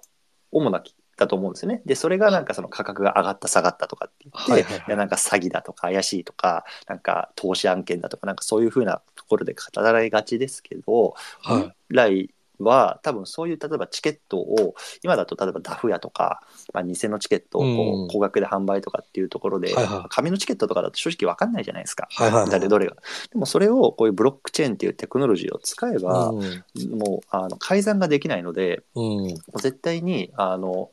[0.51, 1.81] 主なきだと思うんですよね。
[1.85, 16.41] で、それがなんかその価格が上がった下がったとかって言って、はいはいなんか詐欺だとか怪しいとか、なんか投資案件だとか、なんかそういうふうなところで語られがちですけど、はい本来は多分そういう例えばチケットを今だと例えばダフ屋とか、
[16.73, 22.07] まあ、偽のチケットをこう高額で販売とかっていうところで、はいはい紙のチケットとかだと正直分かんないじゃないですか。
[22.11, 22.95] はいはいはい誰どれが。
[23.31, 26.63] でもそれをこういうブロックチェーンっていうテクノロジーを使えば、うん。
[26.97, 29.03] もうあの改ざんができないのでうん。
[29.03, 30.91] もう絶対にあの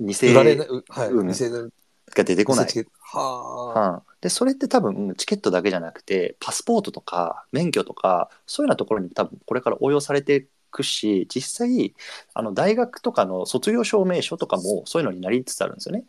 [0.00, 0.56] 偽売られ
[0.88, 1.08] はい。
[1.08, 1.70] うん店の
[2.14, 2.66] が出てこない
[3.00, 3.90] はあ。
[3.90, 10.46] うん、でそれって多分チケットだけじゃなくてパスポートとか免許とかそういうようなところに多分これから応用されてい
[10.76, 11.94] くし実際
[12.34, 16.04] あの大学とかの卒業証明書とかもそういうのになりつつあるんですよね。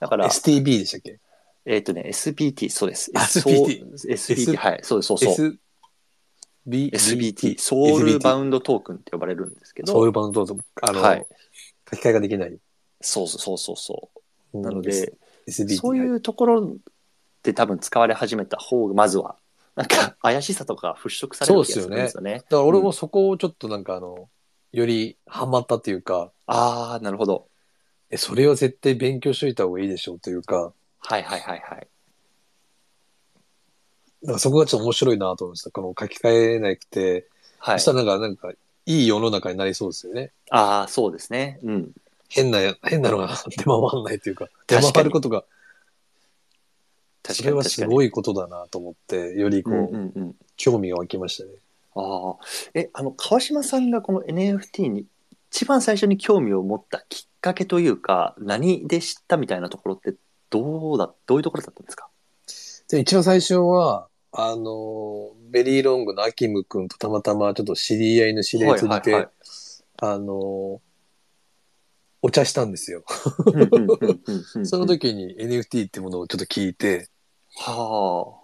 [0.00, 1.18] だから STB でしたっけ？
[1.64, 3.12] えっ、とね SBT そうです。
[3.12, 5.58] SBT SBT はいそうですそうそう
[6.66, 9.92] ?SB、SBT ソウルバウンドトークンって呼ばれるんですけど。
[9.92, 11.26] ソウルバウンドと、あの、はい。
[11.90, 12.58] 書き換えができない。
[13.00, 14.10] そうそうそうそ
[14.52, 15.12] うななので。
[15.48, 16.76] そういうところ
[17.42, 19.36] で多分使われ始めた方がまずは
[19.76, 22.34] なんか怪しさとか払拭される気がするんですよね。
[22.34, 24.28] だから俺もそこをちょっとなんかあの、
[24.72, 27.48] よりハマったっていうか、ああなるほど。
[28.10, 31.88] え、それは絶対勉強しといた方がいいでしょうというか、はいはいはいはい。
[34.22, 35.70] なんかそこがちょっと面白いなと思いました。
[35.70, 37.84] この書き換えなくて、はいそし。
[37.84, 38.52] たらなんか、なんか、
[38.86, 40.32] いい世の中になりそうですよね。
[40.50, 41.60] ああ、そうですね。
[41.62, 41.92] うん。
[42.28, 45.50] 変な、変なのが 出回らないというか、出確かに回ることが、確
[47.36, 50.36] かにそれはすごいことだなと思って、よりこう、うんうんうん。
[50.56, 51.50] 興味が湧きましたね。
[51.94, 52.36] ああ。
[52.74, 55.06] え、あの、川島さんがこの NFT に
[55.50, 60.14] 一番最初に興味を持ったきっかけというか、何で知ったみたいなところって、
[60.50, 62.08] どうだ、どういうところだったんですか？
[62.88, 69.28] で、一番最初は、あの、ベリーロングのアキム君とたまたまちょっと知り合いの知り合い通じて、はいはいはい
[70.02, 70.80] あの、
[72.22, 73.02] お茶したんですよ。
[74.64, 77.08] その時に NFT ってものをちょっと聞いて、
[77.56, 78.40] は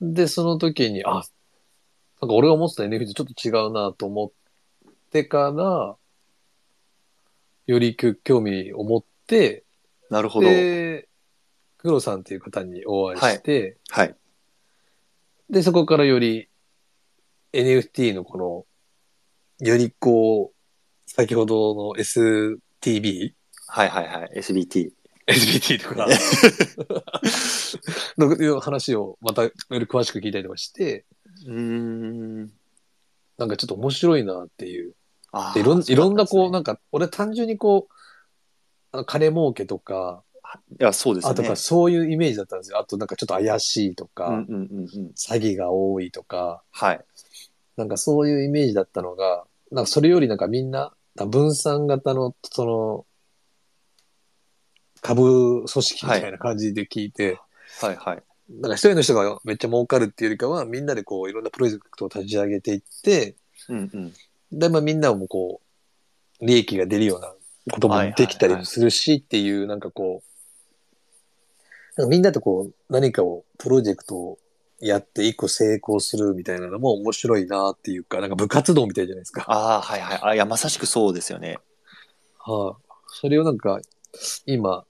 [0.00, 5.96] で、その時に、あ、なんか俺が思ってた NFT ちょっと違うなと思ってから、
[7.66, 9.64] より興味を持って、
[10.10, 10.14] あ。
[10.14, 10.48] なるほど。
[10.48, 11.08] で、
[11.78, 14.16] 黒さんっていう方にお会いして、はい。
[15.50, 16.48] で、そこからより
[17.52, 18.66] NFT のこ
[19.60, 23.32] の、よりこう、先ほどの STB?
[23.66, 24.32] はいはいはい。
[24.36, 24.92] SBT。
[25.26, 26.06] SBT とか、
[28.18, 31.04] のいう話をまたより詳しく聞いたりとかして、
[31.46, 32.52] うーん。
[33.36, 34.94] なんかちょっと面白いなっていう。
[35.56, 37.94] いろんいろんなこう、そなんか、俺単純にこう、
[38.92, 40.22] あの金儲けとか、
[40.70, 41.32] いや、そうですね。
[41.32, 42.78] あとかそういうイメージだったんですよ。
[42.78, 44.88] あとなんかちょっと怪しいとか、うんうんうんうん。
[45.16, 47.04] 詐欺が多いとか、はい。
[47.76, 53.06] なんかそういうイメージだったのが、なんかそれよりなんかみんな、分散型の、その、
[55.04, 57.38] 株組織みたいな感じで聞いて、
[57.82, 58.22] はいはい。
[58.48, 63.36] なんか一人の人がめっちゃ儲かるっていうよりかは、みんなでこういろんなプロジェクトを立ち上げていって、
[63.68, 64.58] うんうん。
[64.58, 65.60] で、まあみんなもこ
[66.40, 67.34] う、利益が出るような
[67.70, 70.22] こともできたりもするしっていう、なんかこ
[71.96, 74.38] う、なんかみんなでこう何かを、プロジェクトを
[74.80, 79.44] やって一個成功するみたいなのも面白いなっていうか、なんか部活動みたいじゃないですか。
[79.48, 80.20] ああ、はいはい。
[80.22, 81.58] あいや、まさしくそうですよね。
[82.38, 83.80] はい、それをなんか、
[84.46, 84.84] 今、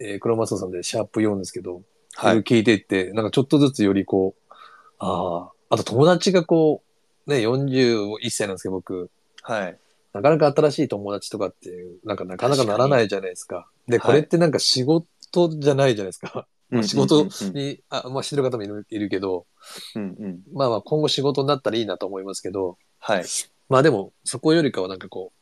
[0.00, 1.82] えー、クロマスオさんでシャープ4ですけど、
[2.14, 2.38] はい。
[2.38, 4.54] 聞いていって、なんかちょっとずつよりこう、
[4.98, 6.82] ああ、あと友達がこ
[7.26, 9.10] う、ね、41歳なんですけど僕、
[9.42, 9.78] はい。
[10.12, 13.68] なかなか新しい友達とかっていう、なんかなかなかならないじゃないですか。
[13.86, 16.46] で、はいこれってなんか仕事じゃないじゃないですか。
[16.70, 19.46] まあ仕事に、あ、まあしてる方もいるいるけど、
[19.94, 20.40] うんうん。
[20.52, 23.24] まあまあ今後仕事になったらいいなと思いますけど、はい。
[23.68, 25.32] まあでも、そこよりかはなんかこ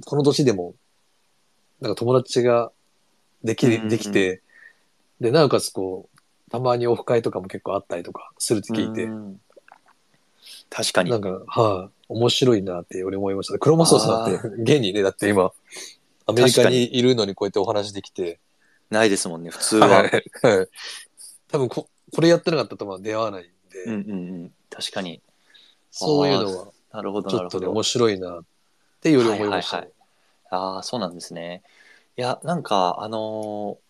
[0.00, 0.74] う、この年でも、
[1.80, 2.70] なんか友達が
[3.46, 4.42] でき、できて、
[5.20, 9.40] で、なおかつこう、たまにオフ会とかも結構あったりとかするって聞いてう、ん
[10.68, 11.18] 確かにな。
[11.18, 13.58] んか、はい、面白いなって俺思いました。
[13.58, 15.52] クロマスオさんって、現にね、だって今、
[16.26, 18.38] アメリカにいるのにこうやってお話できて、
[18.90, 20.06] ないですもんね、普通はは。
[20.06, 20.10] い、
[20.42, 20.68] はい。
[21.48, 24.52] 多分こ、これやってなかったとまあ出会わないんで、うんうんうん。
[24.70, 25.20] 確かに。
[25.90, 27.70] そういうのは、なるほど、ちょっとね、なるほど。
[27.72, 28.44] 面白いなっ
[29.00, 29.82] てより思いましたね。
[29.82, 29.92] はい
[30.48, 31.62] ああ、そうなんですね。
[32.18, 33.86] いや、なんか、あのー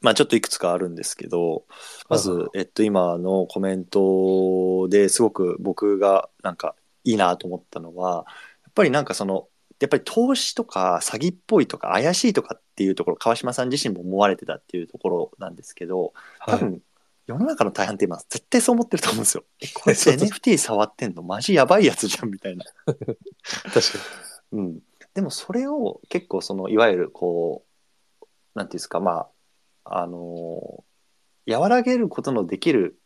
[0.00, 1.66] まあちょっといくつかあるんですけど、
[2.08, 8.24] まはいず、えっと、今のコメントですごく僕がなんかいいなと思ったのは、
[8.64, 9.48] やっぱりなんかその、
[9.78, 16.14] やっぱり投資とか詐欺っぽいとか怪しいとかっていうところ、川島さん自身も思われてたっていうところなんですけど、
[16.46, 16.70] 多はい。
[16.70, 16.80] 分、
[17.26, 19.44] 世の中の大半って今絶対そう思ってると思うんですよ。
[19.60, 21.22] え、これ NFT 触ってんの？
[21.22, 22.64] マジやばいやつじゃんみたいな。
[23.72, 24.06] 確か
[24.52, 24.80] うん、
[25.14, 27.64] でもそれを結構そのいわゆるこ
[28.22, 29.28] うなんていうんですかま
[29.84, 30.90] ああのー
[31.52, 33.00] 和らげることのできる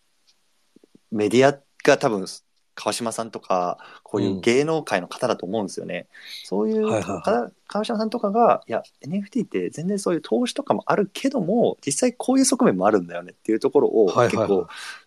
[1.11, 2.27] メディアが多分
[2.75, 6.09] 川島さんとかこういう芸能界の方だと思うんですよね。
[6.45, 7.23] そういうはいはいはい。
[7.23, 14.31] 方川島さんとかがいや NFT って全然そういう投資とかもあるけども実際こういう側面もあるんだよねっていうところをはいはいはい。
[14.37, 14.67] 結構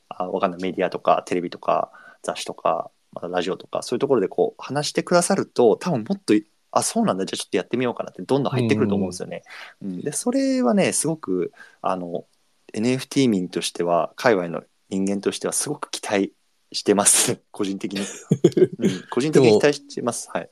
[0.10, 1.92] あわかんないメディアとかテレビとか
[2.24, 6.34] 雑誌とかまたラジオとかそういうところでこう話してくださると多分もっと
[6.72, 7.26] あそうなんだ。
[7.26, 9.44] じゃあちょっとやってみようかなってどんどん入ってくると思うんですよね。
[9.82, 10.02] うん。
[10.02, 11.52] でそれはねすごく
[11.82, 12.26] あの
[12.74, 16.34] NFT 民としては界隈の人間としてはすごく期待
[16.72, 17.40] してます。
[17.52, 18.02] 個人的に、
[18.80, 20.30] うん、個人的に期待してます。
[20.34, 20.50] はい。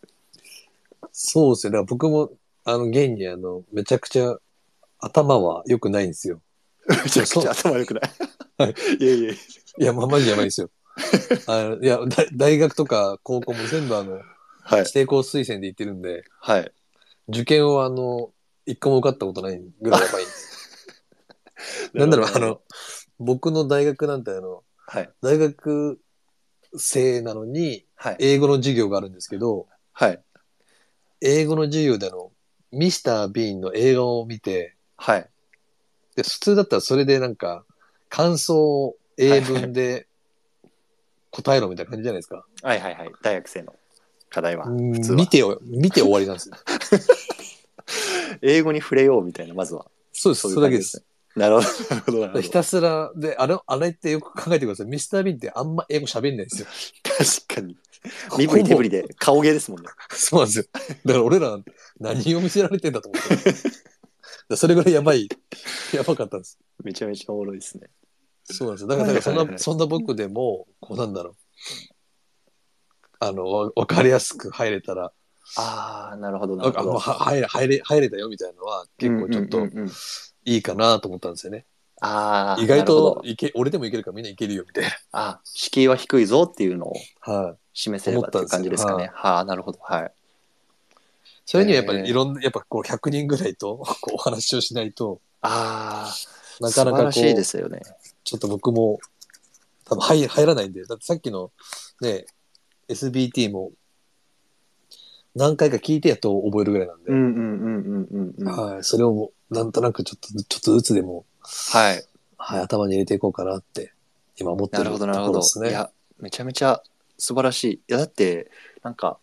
[1.11, 1.71] そうですよ。
[1.71, 2.31] だから僕も、
[2.63, 4.37] あの、現にあの、めちゃくちゃ
[4.99, 6.41] 頭は良くないんですよ。
[6.87, 8.11] めちゃくちゃ頭良くない。
[8.57, 8.75] はい。
[8.99, 9.33] いやいや。
[9.33, 9.37] い
[9.77, 10.69] や、まあ、マジやばいですよ。
[11.47, 14.21] あのいや大、大学とか高校も全部あの、
[14.65, 14.79] はい。
[14.79, 16.71] 指定校推薦で行ってるんで、はい。
[17.29, 18.31] 受験はあの、
[18.65, 21.93] 一個も受かったことないぐらいやばいんです。
[21.93, 22.61] なんだろう、あの、
[23.19, 25.09] 僕の大学なんてあの、はい。
[25.21, 25.99] 大学
[26.75, 28.17] 生なのに、はい。
[28.19, 30.19] 英語の授業があるんですけど、はい。
[31.21, 32.31] 英語の授業であの、
[32.71, 35.29] ミスター・ビーンの映画を見て、はい。
[36.15, 37.65] で、普通だったらそれでなんか、
[38.09, 40.07] 感想を英文で
[41.29, 42.45] 答えろみたいな感じじゃないですか。
[42.63, 43.11] はいはいはい。
[43.21, 43.75] 大学生の
[44.29, 44.67] 課題は。
[44.67, 46.55] うん普通は見てよ、見て終わりなんですよ。
[48.41, 49.85] 英語に触れようみたいな、まずは。
[50.11, 50.97] そうです、それだけです。
[50.97, 51.03] ね。
[51.35, 52.41] なるほど、なるほど。
[52.41, 54.87] ひたすら、で、あれ、あれってよく考えてください。
[54.87, 56.67] ミスター・ビーンってあんま英語喋んないんですよ。
[57.47, 57.77] 確かに。
[58.37, 59.89] 身振り手振りで顔芸ですもんね。
[60.11, 60.65] そうなんですよ。
[61.05, 61.57] だから俺ら
[61.99, 63.23] 何を見せられてんだと思っ
[64.47, 64.55] て。
[64.55, 65.27] それぐらいやばい、
[65.93, 66.59] やばかったんです。
[66.83, 67.89] めちゃめちゃおもろいですね。
[68.43, 68.87] そうなんですよ。
[68.87, 71.35] だから、だからそんな、はいはいはいそんな僕でも、こうなんだろう。
[73.19, 75.11] あの、わわかりやすく入れたら、
[75.57, 76.99] ああ、なるほど、なるほど。
[76.99, 79.67] は入れ、入れ、入れたよみたいなのは結構ちょっと
[80.45, 81.65] いいかなと思ったんですよね。
[82.01, 84.89] ああ、意外といけ、俺でもいけるからみんないけるよみたいな。
[85.11, 87.57] あ敷居は低いぞっていうのをはい。
[87.73, 89.05] 示せればっていう感じですかね。
[89.05, 89.79] 思はあ、なるほど。
[89.81, 90.11] はい。
[91.45, 96.11] それにはやっぱりいろんな、やっぱこう100人ぐらいとこうお話をしないと、あ
[96.59, 97.81] あ、なかなかこう、素晴らしいですよね。
[98.23, 98.99] ちょっと僕も
[99.85, 101.51] 多分入入らないんで、だってさっきの
[102.01, 102.25] ね、
[102.89, 103.71] SBT も
[105.35, 108.47] 何回か聞いてやっと覚えるぐらいなんで、うんうんうんうんうんうん。
[108.47, 112.03] はい、それをなんとなくちょっと、ちょっとずつでも、はい。
[112.37, 113.93] はい、頭に入れていこうかなって、
[114.37, 115.59] 今思ってるとこなるほど、なるほどろです。
[115.59, 115.69] ね。
[115.69, 116.81] いや、めちゃめちゃ
[117.17, 117.73] 素晴らしい。
[117.73, 118.49] いや、だって、
[118.81, 119.19] なんか、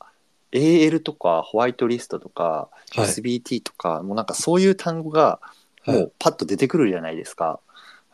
[0.52, 5.40] AL とかホワイトリストとか、はい SBT とか、もうなんかそういう単語が、
[5.86, 7.58] もはいうパッと出てくるじゃないですか。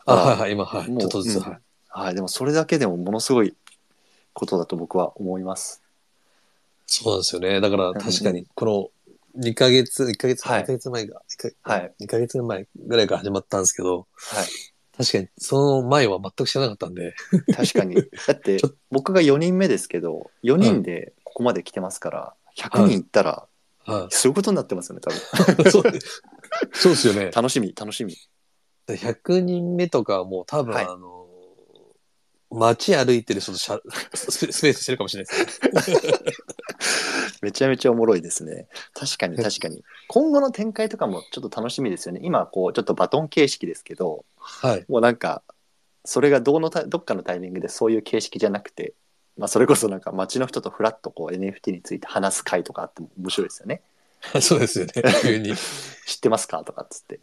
[0.07, 1.61] あ、はいはい、今、はい、もうちょっとずつ、うんはい。
[1.89, 3.55] はい、でもそれだけでもものすごい
[4.39, 5.83] ことだと僕は思います。
[6.87, 7.61] そうなんですよね。
[7.61, 8.93] だから確かうに、こ
[9.35, 11.23] の2ヶ月、1ヶ月、はい2ヶ月前が、
[11.63, 14.47] はい2ヶ月前ぐらいから始まったんですけど、はい。
[14.97, 17.15] 確かにその前は全く知らなかったんで、
[17.57, 17.97] 確かに。
[18.27, 18.59] だって
[18.91, 23.49] 僕が4人目ですけど、4人でここまで来てますから、100人いったら、
[23.85, 25.67] はそういうことになってますよね、多分。
[25.67, 25.71] い。
[25.71, 25.83] そう
[26.73, 27.33] そうですよね。
[27.33, 28.15] 楽しみ、楽しみ。
[28.87, 31.18] 100人目とかはもう多分、はいあの、
[32.51, 33.79] 街歩いてる人としゃ
[34.15, 35.61] スペスペースしてるかもしれないです
[35.93, 36.01] ね。
[37.43, 38.69] めちゃめちゃおもろいですね。
[38.95, 39.85] 確かに確かに。
[40.09, 42.21] 今後の展開とかもちょっと楽しみですよね。
[42.23, 44.85] 今、こう、ちょっとバトン形式ですけど、はい。
[44.89, 45.43] もうなんか、
[46.05, 48.95] それがどのたどっかのタイミングでそういう形式じゃなくて、
[49.37, 53.83] まあ、それこそなんか街の人とフラッとこう NFT について話す会とかあっても面白いですよね。
[54.41, 54.93] そうですよね。
[55.23, 55.55] 急に。
[56.07, 56.65] 知ってますか？
[56.65, 57.21] とかっつって。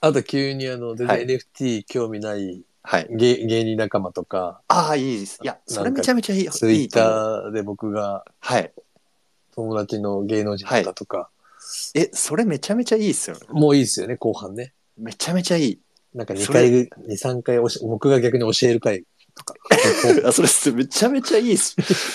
[0.00, 3.08] あと急にあの、全はい然 NFT 興味ないはい。
[3.10, 5.40] 芸芸人仲間とか、ああ、いいです。
[5.42, 6.48] いや、それめちゃめちゃいい。
[6.48, 8.72] ツイッタいいと思うーで僕がはい。
[9.56, 11.28] 友達の芸能人の方とか、
[11.94, 13.42] え、それめちゃめちゃいいっすよね。
[13.50, 14.72] もういいですよね、後半ね。
[14.96, 15.80] めちゃめちゃいい。
[16.14, 19.54] なんか2それ回、2、3回おし、僕が逆に教える回とか。
[20.24, 21.74] あそれっすめちゃめちゃいいっす。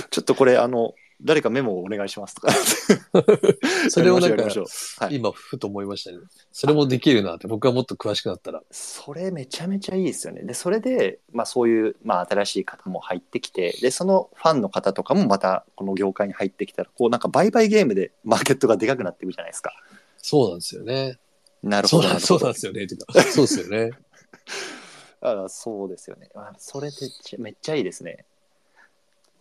[0.10, 0.94] ちょっとこれ、あの、
[1.24, 2.54] 誰かメモをお願いしますとか。
[3.90, 5.16] それをなんかはい。
[5.16, 6.18] 今、ふと思いましたね。
[6.52, 8.64] それもできるなって、僕がもっと詳しくなったら。
[8.72, 10.44] それめちゃめちゃいいですよね。
[10.44, 19.74] で、それで、まあそういう、まあ新しい方も入ってきて、で、そのファンの方とかもまたこの業界に入ってきたら、こうなんか売買ゲームでマーケットがでかくなっていくじゃないですか。
[20.18, 21.20] そうなんですよね。
[21.64, 22.20] なるほど。
[22.20, 22.88] そうなんですよね。
[22.88, 23.92] てかそうですよね。
[25.22, 26.30] あそうですよね。
[26.34, 28.26] あそれってめっちゃいいですね。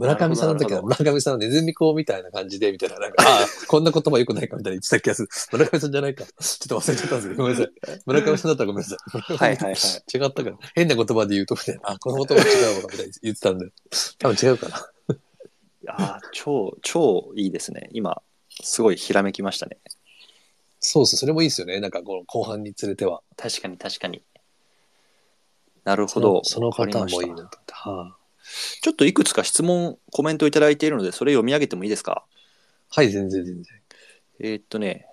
[0.00, 5.28] 村上さんの時は村上さんのネズミ講みたいな感じで、みたいな、なんか、 ああ、こんな言葉良くないかみたいな言ってた気がする。
[5.52, 6.24] 村上さんじゃないか。
[6.24, 8.00] ちょっと忘れちゃったんですけど、ごめんなさい。
[8.06, 9.18] 村上さんだったらごめんなさい。
[9.20, 9.74] はいはいはい。
[9.74, 10.56] 違ったから。
[10.74, 11.80] 変な言葉で言うと、みたいな。
[11.84, 13.66] あ、この言葉違うわ、みたいな言ってたんで。
[14.18, 14.90] 多分違うかな。
[15.12, 15.16] い
[15.82, 17.90] やー超、超いいですね。
[17.92, 18.22] 今、
[18.62, 19.76] すごいひらめきましたね。
[20.78, 21.78] そうそう、それもいいですよね。
[21.78, 23.20] なんか、この後半につれては。
[23.36, 24.22] 確かに確かに。
[25.84, 26.42] なるほど。
[26.44, 27.74] そのそのパターンもいいなと思って。
[27.74, 28.16] は
[28.80, 32.24] ちょっといくつか質問、コメントいただいているので、それ読み上げてもいいですか？
[32.90, 33.80] あ、はい、全然全然。
[34.40, 35.06] えーっとね、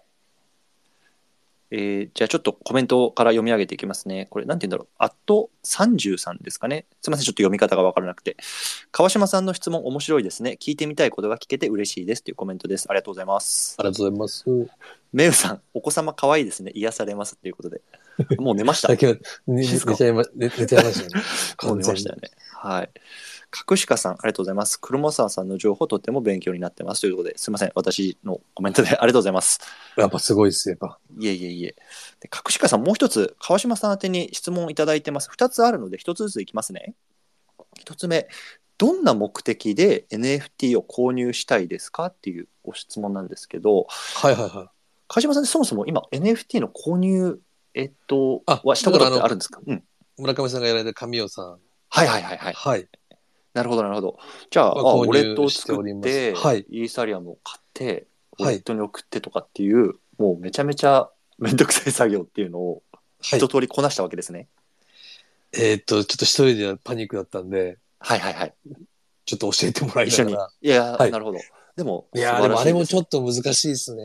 [1.70, 4.28] えーじゃあちょっとコメントから読み上げていきますね。
[4.30, 4.96] これ、なんて言うんだろう。
[4.98, 6.86] アット33ですかね。
[7.02, 8.38] すみません、ちょっと読み方がわからなくて。
[8.92, 10.58] 川島さんの質問面白いですね。
[10.60, 12.88] 聞いてみたいことが聞けて嬉しいですというコメントです。
[12.90, 13.76] ありがとうございます。
[13.80, 14.46] ありがとうございます。
[15.12, 16.72] メウさん、お子様可愛いですね。
[16.74, 17.82] 癒されますということで。
[18.38, 18.90] もう寝ました。
[19.48, 21.24] 寝ちゃいま、寝寝ちゃいましたね。
[21.64, 22.30] もう寝ましたよね。
[22.54, 22.90] はい。
[23.50, 24.80] 角鹿さん、ありがとうございます。
[24.80, 27.72] 黒沢さんの情報とっても勉強になってますということで、すみません。
[27.76, 29.60] 私のコメントでありがとうございます。
[29.96, 31.00] やっぱすごいですよ、やっぱ。
[31.18, 31.76] いえいえいえ。
[32.20, 35.30] で、角鹿さん、もう一つ、川島さん宛てに質問をいただいてます。
[35.30, 36.94] 二つあるので、一つずついきますね。
[37.80, 38.28] 一つ目、
[38.78, 44.70] どんな目的で NFT を購入したいですかっていうご質問なんですけど、はいはいはい。
[45.08, 47.40] 川島さんそもそも今 NFT の購入、
[47.74, 49.62] えっと、あはしたことってあるんですか？
[49.66, 49.84] うん。
[50.18, 51.60] 村上さんがやられた神尾さん。
[51.90, 52.54] はいはいはいはい。
[52.54, 52.88] はい。
[53.58, 54.20] なるほど、なるほど。
[54.52, 62.84] じゃあ、あウォレットを作って、はいイーサリアムを買って、ウォはいレットに送ってとかっていう、もうめちゃめちゃ めんどくさい作業っていうのを
[63.20, 63.48] はい一。
[63.48, 64.48] 通りこなしたわけですね。
[65.54, 68.54] えーっと、ちょっと一人ではパニックだったんで、はいはいはい。
[69.26, 70.50] ちょっと教えてもらいながら。。
[70.62, 71.40] いや、はいなるほど。
[71.76, 74.04] でも、いやーでもあれもちょっっと難しいですね。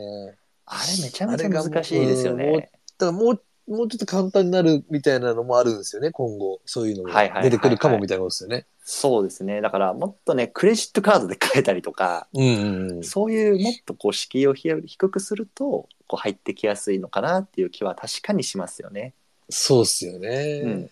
[0.65, 2.71] あれめちゃめちゃ難しいですよね。
[2.97, 6.59] だからもう、もうちょっと簡単になるみたいなのもあるんですよね、今後。
[6.65, 8.65] そういうのが出てくるかもみたいなことですよね。
[8.83, 9.61] そうですね。
[9.61, 13.03] だから、もっとね、クレジットカードで買えたりとか、うんうんうん。
[13.03, 19.13] そういうもっとこう敷居をひ低くすると、こう入ってきやすいのかなっていう気は確かにしますよね。
[19.49, 20.61] そうっすよね。
[20.63, 20.89] うん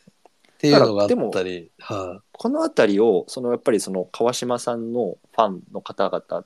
[0.62, 1.72] っていうのがあったり。
[1.80, 6.46] はこのあたりを、そのやっぱりその川島さんのファンの方々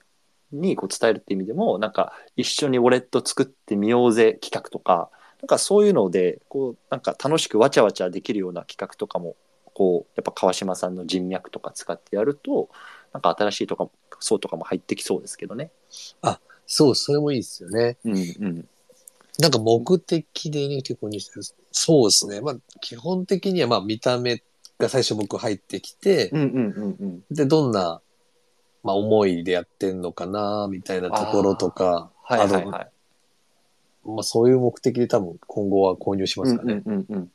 [0.54, 5.10] にこう伝えるって意味でも、なんか一緒にウォレット作ってみようぜ企画とか、
[5.42, 9.36] なんかそういうので、こうなんか楽しくわちゃわちゃできるような企画とかも、
[9.74, 12.70] こうやっぱ川島さんの人脈とか使ってやると、
[13.14, 15.72] なんか新しいとかそうとかも入ってきそうですけどね。
[16.68, 17.98] そう、それもいいですよね。
[18.06, 18.68] うんうん。
[19.40, 21.42] なんか目的で NFT 購入してる。
[21.72, 22.42] そうですね。
[22.42, 24.42] まあ、基本的にはまあ見た目
[24.80, 27.24] が最初僕入ってきて、うんうんうんうん。
[27.30, 28.02] で、どんな、
[28.84, 32.92] まあ思いでやってんのかな、みたいなところとか、はいはいはい。
[34.06, 36.82] まあそういう目的で多分今後は購入しますかね。
[36.86, 37.30] うんうんうんうん。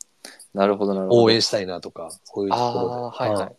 [0.55, 1.23] なるほどなるほど。
[1.25, 3.33] 応援したいなとか、そういうところで。
[3.33, 3.57] はいはい。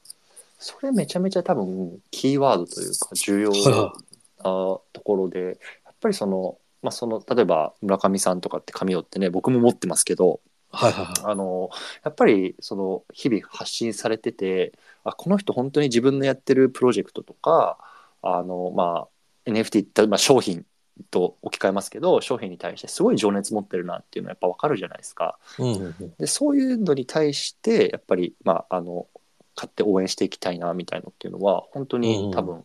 [0.60, 3.94] それめちゃめちゃ多分キーワードというか重要はいな
[4.40, 5.40] あところで、
[5.86, 10.40] やっぱりその、まあその、例えば村上さんとかって紙をってね、僕も持ってますけど、
[10.70, 11.14] はいはいはい。
[11.24, 11.70] あの、
[12.04, 17.78] やっぱりその日々発信されてて、あ、この人本当に自分のやってるプロジェクトとか、
[18.22, 19.08] あの、ま
[19.46, 20.66] あ NFT って、まあ商品
[21.04, 25.38] と置き換えますけど、商品に対してすごい情熱持ってるなっていうのはやっぱわかるじゃないですか。
[25.60, 29.08] うんうんうんでそういうのに対してやっぱり、まあ、あの
[29.56, 32.64] 買って応援していきたいなみたいのっていうのは本当に多分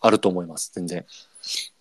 [0.00, 1.04] あると思います全然。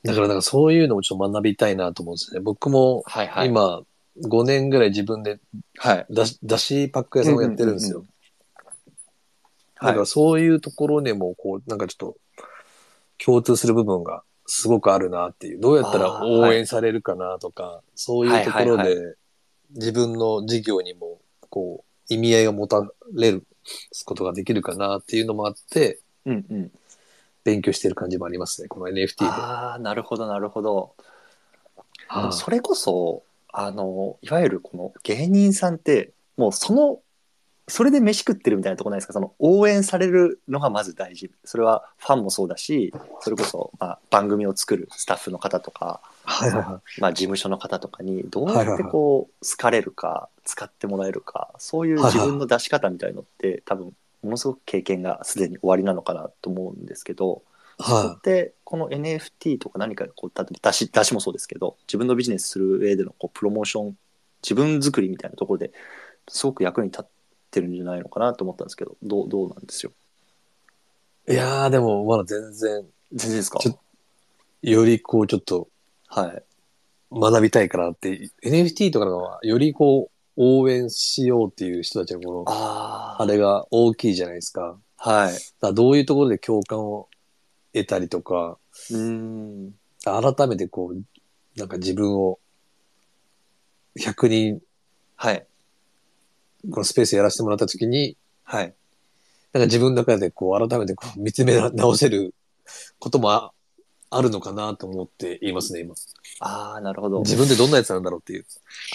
[0.04, 2.40] だから、なんかそういうのをちょっと学びたいなと思うんですね。
[2.40, 3.48] 僕もはいはい。
[3.48, 3.82] 今、
[4.22, 5.40] 5年ぐらい自分で
[5.78, 6.06] はい。
[6.10, 8.00] だし、だしパック屋さんをやってるんですよ。
[8.00, 8.10] うん
[9.82, 12.18] だからそういうところでも、こう、なんかちょっと、
[13.18, 15.60] 共通する部分がすごくあるなっていう。
[15.60, 19.16] どうやったら応援されるかなとか、そういうところで、
[19.76, 21.20] 自分の事業にも、
[21.50, 23.46] こう、意味合いが持たれる
[24.06, 26.72] ことができるかなっていうのもあって、うんうん。
[27.44, 29.30] 勉強してる感じもありますね、この NFT で。
[29.30, 30.96] ああなるほどなるほど。
[32.32, 37.00] それこそあのいわゆるこの芸人さんってもうその
[37.70, 39.14] それで飯食ってるみたいなとこないですか？
[39.14, 41.32] その応援されるのがまず大事。
[41.46, 57.42] それはファンもそうだしそれこそ、まあ、番組を作るスタッフの方とかはいはいはまあ、事務所の方とかにどうやってこう好かれるか使ってもらえるかそういう自分の出し方みたいのって多分ものすごく経験がすでに終わりなのかなと思うんですけど
[57.80, 57.84] い。
[57.84, 63.98] そこはってこの NFT とか何かこう例えば出し出しもそうですけど自分のビジネスする上でのこうプロモーション
[64.44, 65.72] 自分作りみたいなところで
[66.28, 67.10] すごく役に立って
[67.62, 69.92] るんじゃないのかなと思ったんですけどどうどうなんですよ？
[71.28, 71.34] い。
[71.34, 73.60] いやー、でもまだ全然、全然ですか？
[73.60, 73.80] ちょ
[74.62, 75.68] よりこう、ちょっと
[76.08, 76.44] はい。
[77.12, 84.78] 学びたいかなって、NFT とかのは、よりこう、応援しようっていう人たちのこの、ああれが大きいじゃないですか。
[84.98, 85.34] はい。
[85.34, 87.10] だからどういうところで共感を
[87.74, 88.58] 得たりとか、
[88.92, 89.74] うーん。
[90.04, 91.04] 改めてこう、
[91.60, 92.40] なんか自分を
[93.98, 94.62] 100人
[95.16, 95.46] はい
[96.72, 98.74] このスペースやらせてもらった時に、はい
[99.52, 102.36] なんか自分の中でこう改めてこう見つめ直せる
[103.00, 103.52] こともあ
[104.12, 105.94] あるのかなと思って言いますね、今。
[106.40, 108.46] ああなるほど自分でどんなやつなんだろうっていう。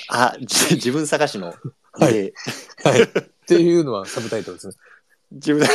[0.09, 1.55] あ、じ自分探しの。
[1.93, 2.35] はいで
[2.83, 3.03] はい。
[3.03, 3.07] っ
[3.47, 4.75] ていうのはサブタイトルですね。
[5.33, 5.67] 自分、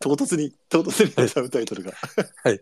[0.00, 1.92] 唐突に、唐突にサブタイトルが。
[2.44, 2.60] はい。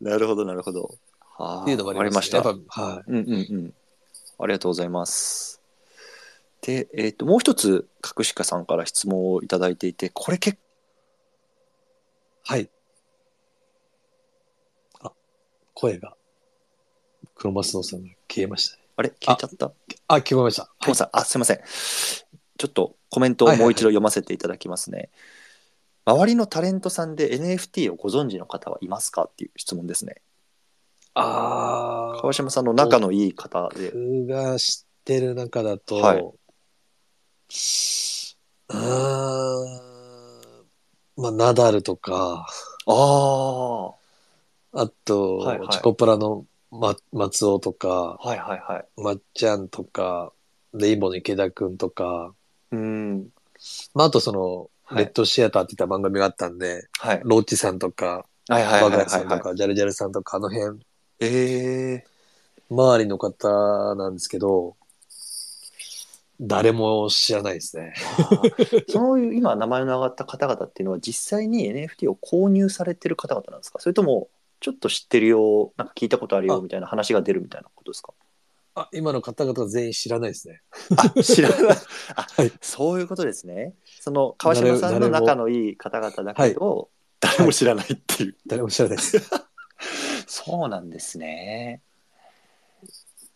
[0.00, 0.94] なるほど、なるほど。
[1.36, 2.42] はあっていうのもありました。
[2.42, 3.10] はい。
[3.10, 3.74] うんうんうん。
[4.38, 5.55] ありがとうございます。
[6.66, 10.58] で、えっ、と、もう一つ、隠しかさんから質問をいただいていて、これ結
[12.44, 12.68] はい。
[15.00, 15.12] あ、
[15.74, 16.16] 声が、
[17.36, 18.82] 黒マスノさんが消えましたね。
[18.96, 19.10] あれ？
[19.10, 19.72] 消えちゃった？
[20.08, 20.68] あ、聞こえました。
[20.80, 21.60] トモさん、あ、すいません。
[22.58, 25.10] ちょっとコメントをもう一度読ませていただきますね。
[26.04, 30.16] 周りのタレントさんで NFT をご存知の方はいますかっていう質問ですね。
[31.14, 33.92] あー川島さんの仲のいい方で。
[33.92, 36.24] 僕が知ってる中だと、はい
[38.68, 42.46] あーまあ、ナダルとか、
[42.86, 43.94] あ
[44.74, 44.82] あ。
[44.82, 45.68] あと、はいはい。
[45.70, 49.00] チョコプラの、ま、松尾とか、はいはいはい。
[49.00, 50.32] まっちゃんとか、
[50.74, 52.34] レインボーの池田くんとか、
[52.70, 53.28] うん。
[53.94, 55.04] まあ、あとその、はい。
[55.04, 57.22] レッドシアターって言った番組があったんで、はい。
[57.24, 60.80] ロッチさんとか、はいはいバさんとか、ジャルジャルさんとか、あの辺、
[61.20, 62.04] ええ
[62.70, 64.76] 周りの方なんですけど、
[66.40, 67.94] 誰も知らないですね。
[68.88, 73.78] そういう今名前の上がった方々っていうのは実際に NFT を購入されてる方々なんですか？
[73.78, 74.28] それとも
[74.60, 76.60] ちょっと知ってるよなんか聞いたことあるよあ。
[76.60, 78.12] みたいな話が出るみたいなことですか？
[78.74, 80.60] あ、今の方々は全員知らないですね。
[80.96, 81.58] あ知らない。
[82.14, 82.52] あ、はい。
[82.60, 83.72] そういうことですね。
[84.00, 89.18] その川島さんの仲のいい方々だけど誰も知らないっていう、誰も知らないです。
[90.26, 91.80] そうなんですね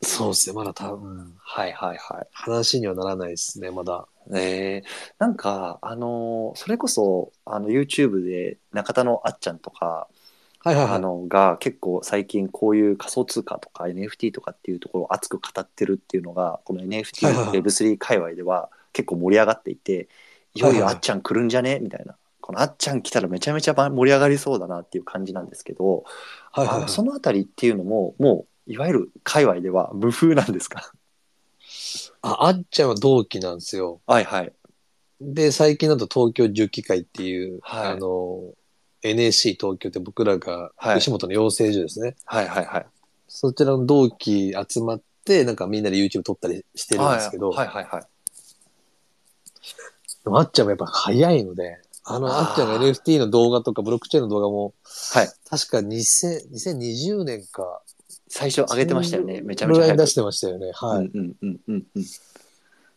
[0.02, 0.54] そうですね。
[0.54, 2.28] まだ多分、はいはいはい。
[2.32, 4.08] 話にはならないですね、まだ。
[4.32, 4.82] え。
[4.84, 4.88] ー、
[5.18, 10.08] なんかあのーそれこそあの YouTube で中田のあっちゃんとか
[10.60, 10.94] はいはいはい。
[10.94, 16.82] あのが結構最近こういう仮想通貨とか NFT とかっていうところを熱く語ってるっていうのがこの
[17.22, 17.58] はいはいはい。
[17.58, 20.08] NFTWeb3 界隈では結構盛り上がっていて
[20.54, 21.78] いよいよあっちゃん来るんじゃね？
[21.80, 22.16] みたいな。
[22.40, 26.04] このあっちゃん来たらめちゃめちゃ盛り上がりそうだなっていう感じなんですけど、
[26.52, 26.76] はいはいはい。
[26.78, 30.92] あのそのあたりっていうのももういわゆる界隈では無風なんですか？
[32.22, 34.00] あ、あっちゃんは同期なんですよ。
[34.06, 34.52] はいはい。
[35.20, 37.86] で、最近だと東京重機会っていう、はい。
[37.92, 38.54] あの、
[39.02, 40.98] NSC 東京って僕らが、はい。
[40.98, 42.16] 吉本の養成所ですね。
[42.24, 42.86] はいはいはい。
[43.28, 48.02] そちらの同期集まって、なんかみんなで YouTube 撮ったりしてるんですけど、はいはいはい。
[50.24, 54.74] でもあっちゃんもやっぱ早いので、あの、あっちゃんが NFT の動画とかブロックチェーンの動画も、
[55.12, 55.28] はい。
[55.48, 57.82] 確か2000 2020年か、
[58.30, 60.70] 最初上げてましたよねめちゃめちゃ出してましたよね。
[60.72, 61.06] はい。
[61.06, 62.04] うんうんうんうんうん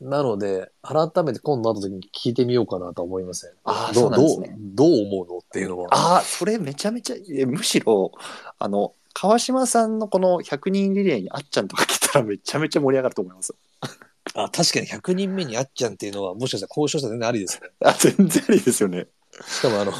[0.01, 3.53] なので、改めて今度会った時に聞いてみようかなと思いますね。
[3.63, 5.88] あーどそうなんですねどうどう思うのっていうのは。
[5.91, 8.11] ああ、それめちゃめちゃ、えむしろ、
[8.59, 13.55] あの、川島さんのこの100人リレーにあっちゃんとか来たらめちゃめちゃ盛り上がると思います。
[14.36, 17.69] あ、確かに100人目にあっちゃんっていうのは、もしかしたら交渉したら全然ありですね。
[17.79, 19.07] あ、全然ありですよね。
[19.47, 19.93] しかもあの、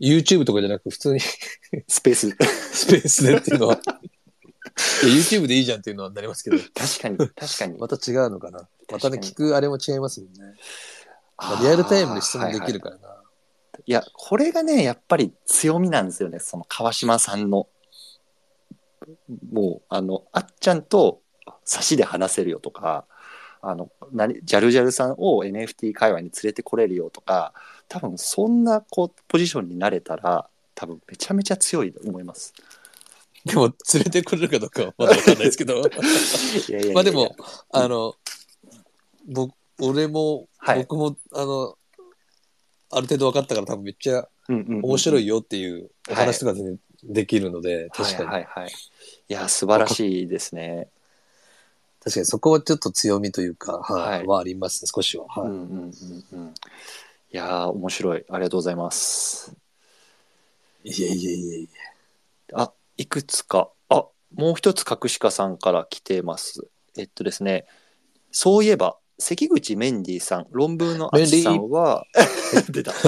[0.00, 1.20] YouTube とかじゃなく普通に
[1.86, 2.30] スペース。
[2.74, 3.80] スペースでっていうのは、
[4.76, 7.78] YouTube でいいじゃんっていうのはなりますけど、確かに、確かに。
[7.78, 8.68] また違うのかな。
[8.90, 10.54] またね、聞くあれも違いますもんね。
[11.36, 13.22] あーリアルタイムで質問できるからな。
[13.86, 17.68] いや、これがね、やっぱり強みなんですよね、その川島さんの。
[19.52, 21.20] もう、あの、あっちゃんと
[21.64, 23.04] 差しで話せるよとか、
[23.60, 27.52] あの、何、ジャルジャルさんを NFT 界隈に連れてこれるよとか、
[27.88, 32.52] 多分そんな、こう、ポジションになれたら、多分めちゃめちゃ強いと思います。
[33.44, 35.82] でも、連れてくれるかどうかはまだわかんないですけど。
[36.94, 37.36] まあでも、
[37.70, 38.14] あの、
[39.26, 41.76] 僕、俺も、はい僕も、あの、
[42.90, 48.70] ある程度分かったから多分めっちゃうんうんうん面白いよっていうお話とか全然できるので、確かに、はいはいはい。
[48.70, 48.72] い
[49.32, 50.88] や、素晴らしいですね。
[52.00, 55.26] 確かにそこはちょっと強みというか、はい、はいはありますね、少しは。
[55.26, 55.48] はい。
[55.48, 55.70] うんうん
[56.32, 56.48] うんうん。
[56.48, 58.24] いやー、面白い。
[58.28, 59.54] ありがとうございます。
[60.84, 61.68] いえいえいえいえ。
[62.52, 63.70] あ、いくつか。
[63.88, 66.66] あ、もう一つ、隠しかさんから来てます。
[66.96, 67.66] えっとですね、
[68.30, 72.04] そういえば、関口メンディーさん、論文のあつさんは、
[72.70, 72.92] 出た。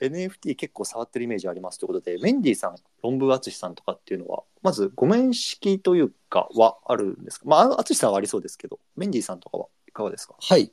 [0.00, 7.46] NFT 結構触ってるイメージありますということで、メンディーさん、論文あつしさんとかっていうのは、まずご面識というかはあるんですか？
[7.46, 10.34] まあ、あつしさんはありそうですけど、メンディーさんとかはいかがですか？
[10.38, 10.70] はい。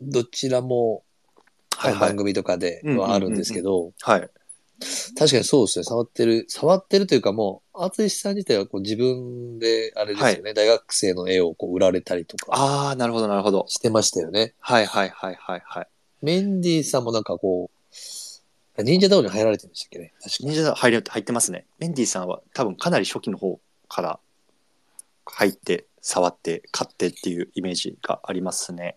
[0.00, 1.04] どちらも、
[1.76, 4.30] はいはい番組とかではあるんですけど、はい。
[5.18, 13.66] 確かにそうですね、触ってる、触ってるというかもう、淳さん自体はこう自分で、あれですよね、大学生の絵をこう売られたりとかああ、なるほど、なるほど。
[13.68, 14.54] してましたよね。
[14.60, 15.88] はいはいはいはいはい。
[16.22, 17.70] メンディーさんもなんかこ
[18.76, 20.12] う、忍者ダオに入られてましたっけね？
[20.20, 21.66] 確か忍者入れ入ってますね。
[21.78, 24.18] メンディーさんは多分かなり初期の方から
[25.26, 28.96] 入って、触って、買ってっていうイメージがありますね。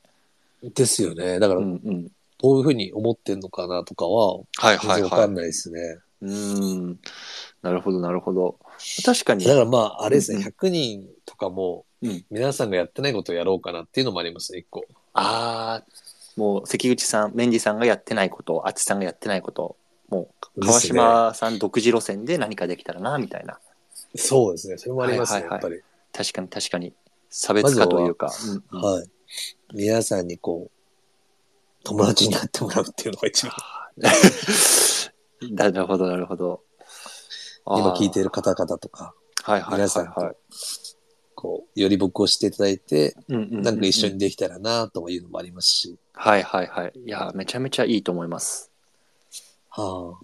[0.61, 1.39] ですよね。
[1.39, 2.11] だから、うんうん。
[2.41, 5.01] どういうふうに思ってんのかなとかは、はい全はいはい。
[5.01, 5.99] 然わかんないですね。
[6.21, 6.99] うーん。
[7.61, 8.59] なるほどなるほど。
[9.03, 9.45] 確かに。
[9.45, 14.85] だからまあ、あれですね、うんうん100人とかもうん、皆さんがやってないことをやろうかなっていうのもありますね、一個。
[15.13, 15.85] ああ、
[16.35, 19.77] もう関口さん、メンディーさんがやってないこと、あつさんがやってないこと、
[20.09, 23.59] もう川島さん独自路線で何かできたらな、みたいな。
[24.15, 25.81] そうですね、それもありますね、はいはいはいやっ
[26.13, 26.93] 確かに確かに。
[27.29, 28.31] 差別化というか。
[28.47, 28.83] うんぱり。
[28.83, 29.09] はい。
[29.73, 30.76] 皆さんにこう、
[31.87, 33.53] 友達になってもらうっていうのが一番、
[35.55, 36.61] なるほど、なるほど。
[37.65, 38.25] 今聞いている。
[38.25, 40.35] る方々とか、はいはいはい、皆さん。
[41.33, 46.93] こう、より僕を知っていただいて、なんか一緒にできたらなというのもありますし、はいはいはい。
[47.05, 48.69] いや、めちゃめちゃいいと思います。
[49.69, 50.19] は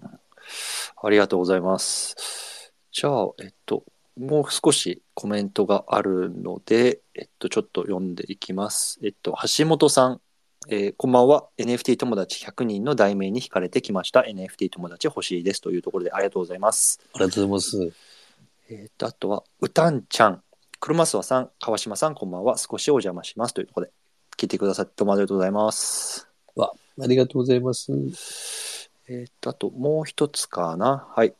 [1.02, 2.72] ありがとうございます。
[2.92, 3.84] じゃあ、えっと、
[4.18, 8.98] もう少しコメントがあるので、えっと、ちょっと読んでいきます。
[9.02, 10.20] えっと、橋本さん、
[10.68, 11.48] えーこんばんは。
[11.58, 14.20] NFT 友達100人の題名に惹かれてきました。
[14.20, 17.00] NFT 友達欲しいですというところでありがとうございます。
[17.12, 17.96] あ、ありがとうございます。
[18.70, 20.42] えっと、あとは、うたんちゃん。
[20.80, 22.56] 車諏訪さん、川島さん、こんばんは。
[22.56, 23.52] 少しお邪魔します。
[23.52, 23.92] というところで、
[24.38, 26.28] 聞いてくださってどうもありがとうございます。
[27.00, 28.90] ありがとうございます。
[29.08, 31.08] えっと、あともう一つかな。
[31.14, 31.34] はい。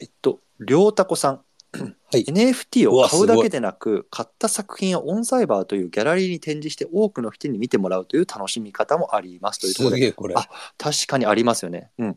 [0.00, 1.40] えっと、りょうたこさん。
[2.12, 10.34] はい NFT を買うだけでなく、買った作品をオンサイバーというギャラリーに展示して多くの人に見てもらうという楽しみ方もありますというところで、すげえ、これ。
[10.36, 10.48] あ
[10.78, 11.90] 確かにありますよね。
[11.98, 12.16] うん。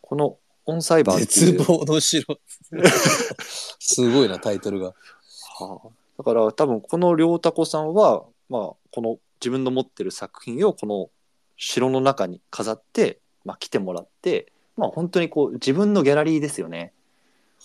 [0.00, 2.24] このオンサイバー絶望の城。
[3.78, 4.94] すごいな、タイトルが。
[5.58, 11.10] はあ、だから多分この良太子さんは、まあ、この自分の持ってる作品をこの
[11.56, 16.92] 城の中に飾って、まあ、来てもらって、まあ、本当にこう自分のギャラリーですよね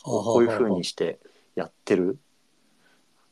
[0.04, 1.20] こういう風にして
[1.56, 2.18] やってる。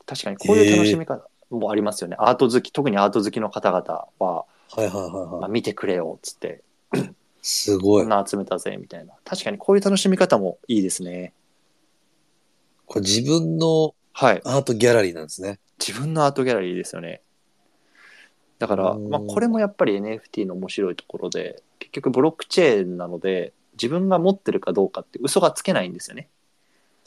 [0.06, 5.52] 確かにこういう楽しみ方もありますよね、アート好き特にアート好きの方々は、はいはいはいまあ、はい。
[5.52, 6.64] 見てくれよっつって。
[7.42, 8.02] すごい。
[8.04, 8.10] こん。
[8.10, 9.14] な集めたぜみたいな。
[9.24, 11.34] 確かにこういう楽しみ方もいいですね。
[12.86, 14.42] これ自分のはい。
[14.46, 15.60] アートギャラリーなんですね。
[15.80, 17.22] 自分のアートギャラリーですよね。
[18.60, 19.10] だから、うん。
[19.10, 26.30] まあ、これもやっぱり NFT の面白いところで結局ブロックチェーンなので自分が持ってるかどうかって嘘がつけないんですよね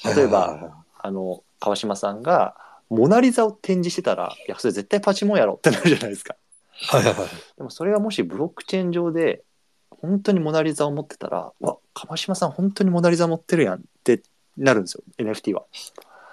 [0.05, 2.57] 例えばあの川島さんが
[2.89, 6.37] モナ・リザを展示してたらいやそれ絶対パチモンやろってなるじゃないですか
[6.73, 7.29] はいはいはい。
[7.57, 9.43] でもそれがもしブロックチェーン上で
[9.91, 14.23] 本当にモナ・リザを持ってたらうわ川島さん本当にモナ・リザ持ってるやんって
[14.57, 15.65] なるんですよ NFT は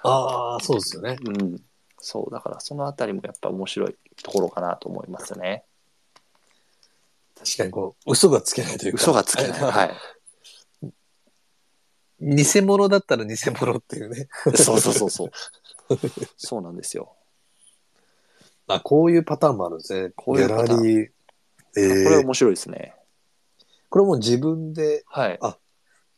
[0.06, 1.16] ああ、そうですよね。
[1.24, 1.60] うん、
[1.98, 5.64] そうだからそのあたりもやっぱ面白いところかなと思いますね。
[7.38, 8.96] 確かにこう、嘘がつけないというか。
[8.96, 9.60] 嘘がつけない。
[9.60, 9.90] はい。
[12.20, 14.28] 偽物だったら偽物っていうね。
[14.54, 15.30] そうそうそうそう。
[16.36, 17.14] そうなんですよ。
[18.66, 20.12] あ、こういうパターンもあるんですね。
[20.16, 21.08] こういうギャパターンラリー。
[21.78, 22.94] えー、これ面白いですね。
[23.88, 25.38] これもう自分ではい。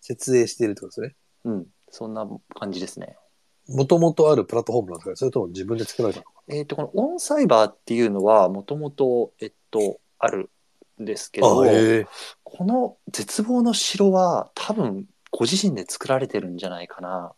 [0.01, 1.16] 設営しているってことですね。
[1.44, 1.66] うん。
[1.90, 3.16] そんな感じですね。
[3.68, 5.16] もともとあるプラットフォームなんですか？
[5.16, 6.32] それとも自分で作られたのか？
[6.49, 10.49] えっ、と、このオンサイバーっていうのはもともと、えっと、ある
[11.03, 12.07] んですけど、え
[12.44, 17.33] この絶望の城は多分ご自身で作られてるんじゃないかな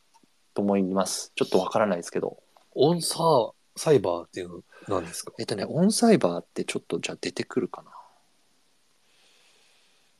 [0.55, 1.33] と思います。
[1.35, 2.39] ちょっとわからないですけど。
[2.75, 5.33] オンサー、サイバーっていうのなんですか？
[5.39, 7.91] えっとね、オンサイバーってちょっとじゃあ出てくるかな。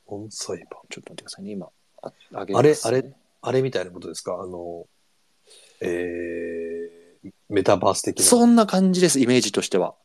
[0.07, 0.67] オンサイバー。
[0.89, 1.69] ちょっと待ってくださいね、今。
[2.03, 3.13] ああげあれますねあれ
[3.43, 4.33] あれみたいなことですか？
[4.33, 4.85] あの、
[5.81, 8.25] えー、メタバース的な。
[8.25, 9.95] そんな感じです、イメージとしては。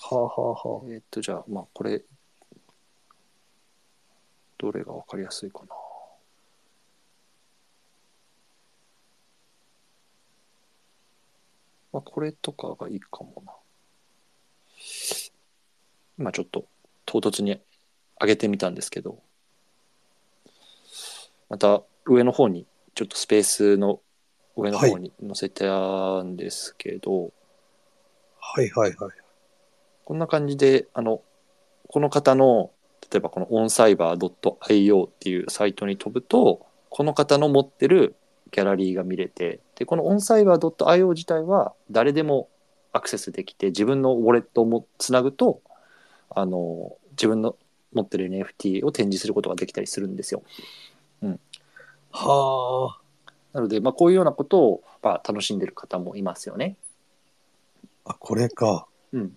[0.00, 2.02] はあ、はあはあ、えーっと、じゃあ、まあ、これ、
[4.58, 5.66] どれがわかりやすいかな。
[11.94, 13.52] まあ、これとかがいいかもな。
[16.18, 16.66] 今ちょっと
[17.06, 17.60] 唐突に
[18.20, 19.22] 上げてみたんですけど、
[21.48, 22.66] また上の方に、
[22.96, 24.00] ちょっとスペースの
[24.56, 27.32] 上の方に載せたんですけど、
[28.40, 29.10] はいはいはい。
[30.04, 31.22] こんな感じで、あの、
[31.86, 32.72] この方の、
[33.08, 38.16] 例えばこの oncyber.io っていうサイトに飛ぶと、この方の持ってる
[38.54, 42.48] ギャラリーが見れて、で、この oncyber.io 自体は誰でも
[42.92, 45.60] アクセスできて、自分のウォレットをもつなぐと、
[46.30, 47.56] あの、自分の
[47.92, 50.44] 持ってる NFT を展示することができたりするんですよ。
[52.12, 52.96] は
[53.52, 56.76] なので、まあ、こういうようなことを、まあ、楽しんでる方もいますよね。
[58.04, 58.12] あ。
[58.12, 58.86] あ、これか。
[59.12, 59.36] うん。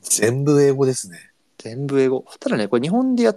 [0.00, 1.32] 全部英語ですね。
[1.58, 2.24] 全部英語。
[2.38, 3.34] ただね、これ日本でやっ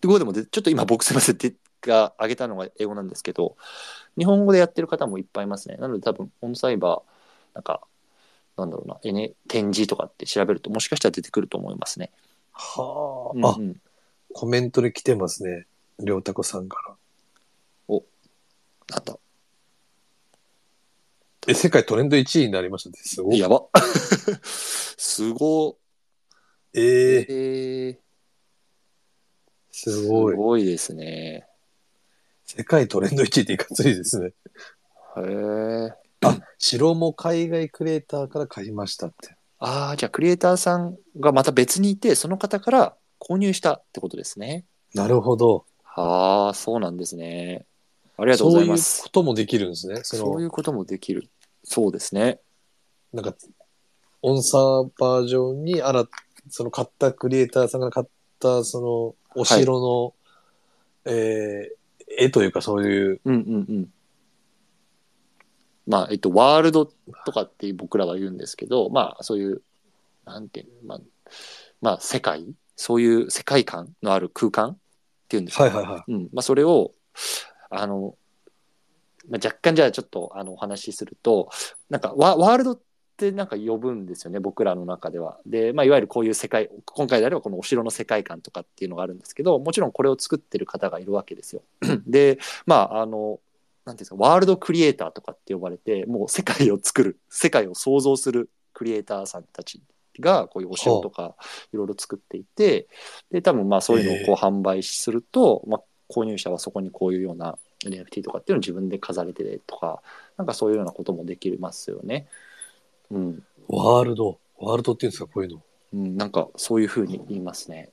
[0.00, 3.56] て、語でもで、ちょっと今僕すいません、でが挙げたのが英語なんですけど、
[4.18, 5.76] 日本語でやってる方もいっぱいいますね。
[5.76, 7.82] なので多分、オンサイバー、なんか、
[8.56, 12.10] なんだろうな、N、展示とかって調べると、もしかしたら出てくると思いますね。
[12.52, 13.48] はあ。
[13.48, 13.80] あ、うんうん
[14.34, 15.66] コメントで来てますね。
[16.00, 16.94] りょうたこさんから。
[18.88, 19.18] なんだ。
[21.46, 23.38] え、世界トレンド1位になりましたって、すごい。
[23.38, 23.66] やば。
[24.42, 25.78] すご
[26.74, 26.82] えい。
[26.82, 27.98] ー、えー、
[29.70, 30.36] すすごい。
[30.36, 31.47] ごいですね。
[32.48, 34.28] 世界トレンド1位っていかついですね。
[34.28, 34.30] へ
[35.20, 35.92] え。
[36.22, 39.36] あ、城も海外クリエイターから買いましたって。
[39.58, 44.64] ああ、じゃあクリエイターさんがまた別にいて、その方から購入したってことですね。
[44.94, 45.66] なるほど。
[45.84, 47.66] はあ、そうなんですね。
[48.16, 49.02] ありがとうごそういうざいます。
[49.02, 50.00] こともできるんですね。
[50.02, 51.28] そういうこともできる。
[51.64, 52.40] そうですね。
[53.12, 53.34] なんか、
[54.22, 56.06] オンサーバー上に、あら、
[56.48, 58.06] その買ったクリエイターさんが買っ
[58.40, 58.80] た、そ
[59.36, 60.14] の、お城の、
[61.04, 61.78] えー
[62.16, 63.88] 絵というかそういう、うんうんうん。
[65.86, 66.86] まあ、えっと、ワールド
[67.24, 69.62] とかって僕らは言うんですけど、まあ、そういう、
[70.24, 71.00] なんていうの、まあ、
[71.80, 72.46] まあ、世界
[72.76, 74.76] そういう世界観のある空間っ
[75.28, 76.12] ていうんですか、はいはいはい。
[76.12, 76.28] うん。
[76.32, 76.92] まあ、それを、
[77.70, 78.14] あの、
[79.28, 81.50] まあ、若干じゃあちょっとあのお話しすると
[81.90, 82.80] なんかワワールド
[83.18, 85.38] ってなんか呼ぶんですよね僕らの中では。
[85.44, 91.62] で、まあ、いわゆるこういう世界今回であればこのお城の世界観とかっていうのがあるんですけどもちろんこれを作ってる方がいるわけですよ。
[92.06, 93.40] でまああの
[93.84, 99.82] なんていうんですかワールドクリエイターとかって呼ばれてもう世界を作る世界を創造するクリエイターさんたち
[100.20, 101.34] がこういうお城とか
[101.72, 102.86] いろいろ作っていて
[103.32, 110.02] で多分まあそういうのをこう販売すると、まあ、購入者はそこにこういうような NFT とかっていうのを自分で飾れてとか
[110.36, 112.28] なんかそういうようなこともできますよね。
[113.10, 114.38] うん、ワールド。
[114.58, 115.62] ワールドっていうんですか、こういうの。
[115.94, 117.90] うん、なんかそういうふうに言いますね。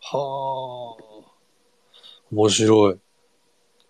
[0.00, 1.16] はあ。
[2.32, 2.98] 面白い。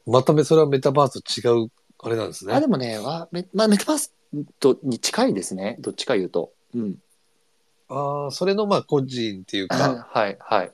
[0.07, 2.53] まためそれはメタバースと違う、あれなんですね。
[2.55, 4.15] あでもねわメ,、まあ、メタバース
[4.61, 6.53] とに近いですねどっちか言うと。
[6.75, 6.97] うん、
[7.89, 10.73] ああ、それのまあ個人っていうか、はいはい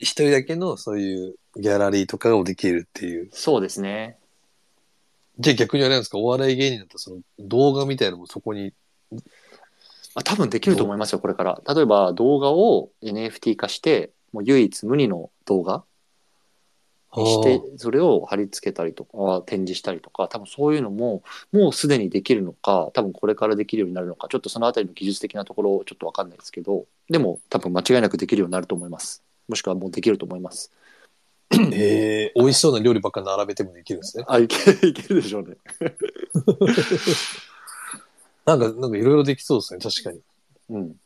[0.00, 3.28] 一人だけのそういうギャラリーとかができるっていう。
[3.32, 4.17] そうですね。
[5.38, 8.72] じゃあ逆にあれなんですか、お笑い芸人だとその動画みたいなのもそこに。
[10.14, 11.62] あ多分できると思いますよこれから。
[11.72, 15.84] 例えば動画を NFT 化してもう唯一無二の動画
[17.16, 21.22] にしてそれを貼り付けたりとか展示したりとか多分そういうのも
[21.52, 30.70] もうすでにできるのか多分これからできるようになるのかちょっとそのあたりの技術的なところちょっと分かんないですけどでも多分間違いなくできるようになると思いますもしくはもうできると思います
[31.72, 34.24] ええ美味しそうな料理ばっか並べてもできるんですね。
[34.28, 35.56] あいけいけるでしょうね。
[38.44, 40.20] なんか、なんかいろいろできそうですね、確かに。
[40.70, 40.96] うん。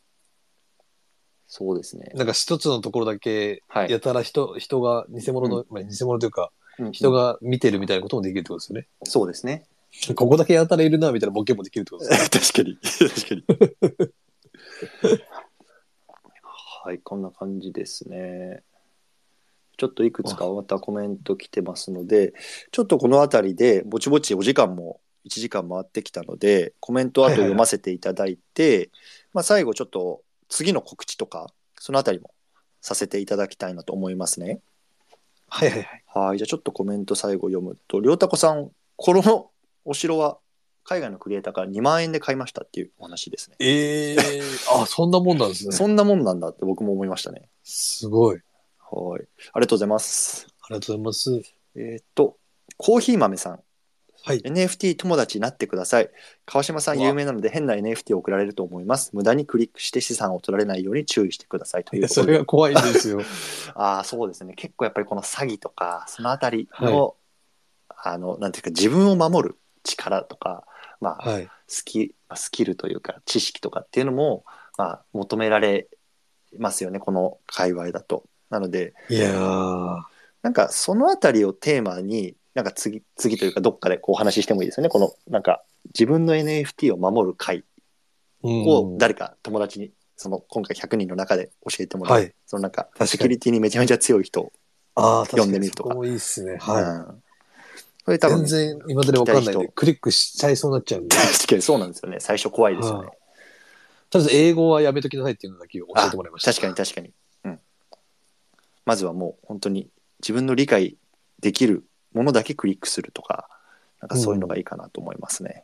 [1.47, 2.11] そうですね。
[2.15, 3.91] なんか一つのところだけ、はい。
[3.91, 6.91] やたら人、人が偽物の、まあ、偽物というか、うん。
[6.91, 8.87] 人が見てるみたいなこともできるってことですよね。
[9.03, 9.65] そうですね。
[10.15, 12.29] ここだけやたらいるな、みたいなボケもできるってことですね。
[12.31, 12.77] 確かに。
[13.09, 14.13] 確かに。
[16.83, 18.61] はいこんな感じですね
[19.83, 22.33] ちょっといくつかまたコメント来てますので
[22.71, 28.91] ちょっとこの辺りでぼちぼちお時間も1時間回ってきたのでコメントあと読ませていただいて、
[29.33, 32.31] まあ、最後ちょっと次の告知とかその辺りも
[32.79, 34.61] させていただきたいなと思いますね。
[35.49, 36.03] はいはいはい。
[36.27, 39.51] はい、じゃあちょっとコメント最後読むと、りょうたこさん、この
[39.85, 40.37] お城は
[40.83, 43.55] 海外のクリエイターから2万円で買いましたっていうお話ですね。
[43.59, 44.41] ええ
[44.73, 45.71] あ、そんなもんなんですね。
[45.71, 47.49] そんなもんなんだって僕も思いましたね。
[47.63, 48.39] すごい。
[48.93, 49.21] はい。
[49.53, 50.47] ありがとうございます。
[50.61, 51.41] ありがとうございます。
[51.75, 52.37] えっ、と、
[52.77, 53.59] コーヒー豆さん。
[54.25, 54.39] はい。
[54.39, 56.09] NFT 友達になってください。
[56.45, 59.11] 川島さん有名なので変な NFT を送られると思います。
[59.13, 63.19] 無駄にクリックして資産を取られないように注意してくださいというそれが怖いんですよ。
[63.75, 64.53] ああ、そうですね。
[64.53, 67.17] 結構やっぱりこの詐欺とか、そのあたりの、
[67.89, 70.65] あの、なんていうか、自分を守る力とか、
[71.01, 71.49] まあ、はい。
[71.67, 74.45] スキスキルというか、知識とかっていうのも、
[74.77, 75.89] まあ、求められ
[76.57, 78.23] ますよね、この界隈だと。
[78.53, 80.03] なので、いやー。
[80.43, 84.89] なんかそのあたりをテーマに、なんか次、次というかどっかでこうお話ししてもいいですよね。
[84.89, 87.65] この、なんか、自分の NFT を守る会
[88.43, 92.13] を誰か友達に、その今回100人の中で教えてもらう。
[92.19, 94.51] はいそのなんか、セキュリティにめちゃめちゃ強い人
[94.93, 96.57] ああ、読んでみるとかそこもいいっすね。
[96.57, 96.83] はい。
[96.83, 96.87] う
[97.17, 97.23] ん
[98.05, 101.15] これ多分全然今までわかんないんで、クリックしちゃいそうになっちゃうんで。
[101.15, 103.17] 確かにそうなんですよね最初怖いですよね、はい
[104.13, 106.51] とりあえず英語はやめときなさいっていうのだけ教えてもらいました。
[106.51, 107.13] 確かに確かに、うん、
[108.85, 109.89] まずはもう本当に
[110.21, 110.97] 自分の理解
[111.39, 113.49] できるものだけクリックするとか
[113.99, 115.63] なんかそういうのがいいかなと思いますね、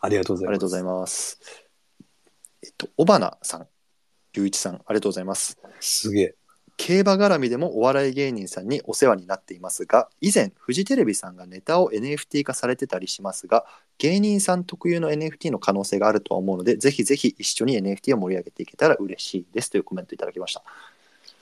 [0.00, 0.48] ありがとうございます。
[0.48, 1.40] ありがとうございます。
[2.62, 3.68] えっと尾花さん。
[4.32, 5.58] 龍一さんありがとうございます。
[5.80, 6.34] すげえ。
[6.76, 13.64] 競馬絡みでもお笑い芸人さんにお世話になっていますが以前フジテレビさんがネタを NFT 化されてたりしますが
[13.96, 20.62] 芸人さん特有の NFT の可能性があるとは思うのでぜひぜひ一緒に NFT を盛り上げていけたら嬉しいですというコメントいただきました、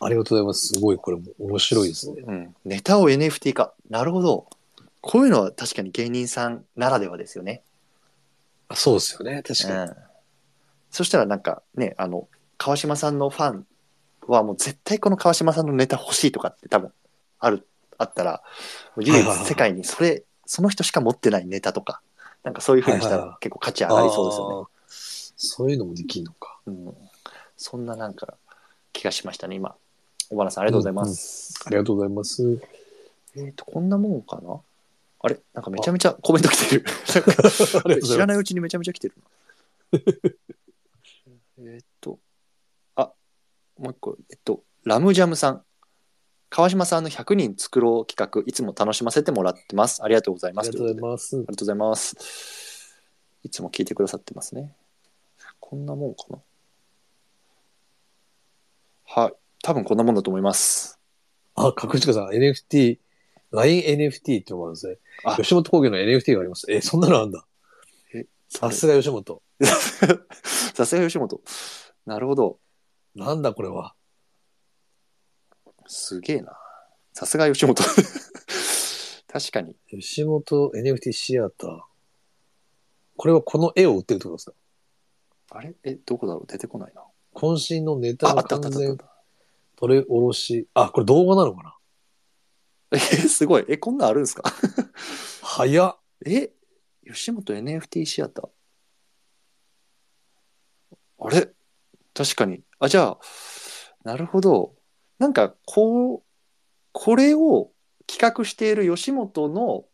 [0.04, 0.68] ありがとうございます。
[0.68, 2.22] すごい、これも面白いですね。
[2.26, 4.46] うん、ネタを NFT 化なるほど
[5.00, 7.62] こういうのは確かに芸人さんならではですよね、
[8.68, 9.42] あそうですよね。
[9.42, 9.90] 確かに。
[9.90, 9.96] うん、
[10.90, 12.26] そしたらなんかねあの
[12.56, 13.66] 川島さんのファン
[14.26, 16.90] はもう絶対この川島さんのネタ欲しいとかって多分
[17.38, 17.66] ある
[17.98, 18.42] あったら
[18.96, 22.00] もう唯一はいはいはい世界にそれその人しか持ってないネタとか
[22.42, 24.74] なんかそういうふうにしたはいはいはら結構価値上がりそうですよね、あー
[25.36, 26.58] そういうのもできるのか。
[26.66, 26.94] うん、
[27.56, 28.34] そんななんか
[28.92, 29.74] 気がしましたね今
[30.34, 32.60] 小原さんありがとうございます、ありがとうございます。
[33.36, 34.60] えっ、とこんなもんかな？
[35.20, 35.38] あれ？
[35.54, 36.84] なんかめちゃめちゃコメント来てる。
[38.02, 39.14] 知らないうちにめちゃめちゃ来てる
[39.92, 40.00] な。
[41.70, 42.18] えっと
[42.96, 43.12] あ
[43.78, 45.64] もう一個えっとラムジャムさん。
[46.50, 50.04] 川島さんの100人作ろう企画いつも楽しませてもらってます。
[50.04, 50.68] ありがとうございます。
[50.68, 51.36] ありがとうございます。
[51.36, 51.40] あ。
[51.40, 52.96] りがとうございます。
[53.42, 54.72] いつも聞いてくださってますね。
[55.58, 56.38] こんなもんかな？
[59.06, 60.98] はい多分こんなもんだと思います
[61.54, 62.98] あ、角地さん、NFT
[63.52, 65.36] LINENFT ってのがあるんですねあ。
[65.36, 66.66] 吉本興業の NFT があります。
[66.70, 67.46] え、そんなのあるんだ。
[68.48, 69.40] さすが吉本。
[70.74, 71.40] さすが吉本。
[72.04, 72.58] なるほど。
[73.14, 73.94] なんだこれは。
[75.86, 76.58] すげえな。
[77.14, 77.82] さすが吉本。
[79.32, 79.76] 確かに。
[79.88, 81.80] 吉本 NFT シアター。
[83.16, 85.56] これはこの絵を売ってるってことですか？
[85.56, 85.74] あれ？
[85.84, 86.46] え、どこだろう？
[86.46, 87.02] 出てこないな。
[87.34, 88.98] 渾身のネあ、タのあったあったあ完全。
[89.76, 90.68] 取れ下ろし。
[90.74, 91.74] あ、これ動画なのかな？
[92.92, 93.64] え、すごい。
[93.68, 94.42] え、こんなんあるんですか？
[95.42, 95.98] 早っ。
[96.26, 96.52] え
[97.06, 98.48] 吉本 NFT シアター？
[101.18, 101.50] あれ？
[102.14, 102.62] 確かに。
[102.78, 103.18] あ、じゃあ、
[104.04, 104.74] なるほど。
[105.18, 106.22] なんか、こう、
[106.92, 107.72] これを
[108.06, 109.86] 企画している吉本の、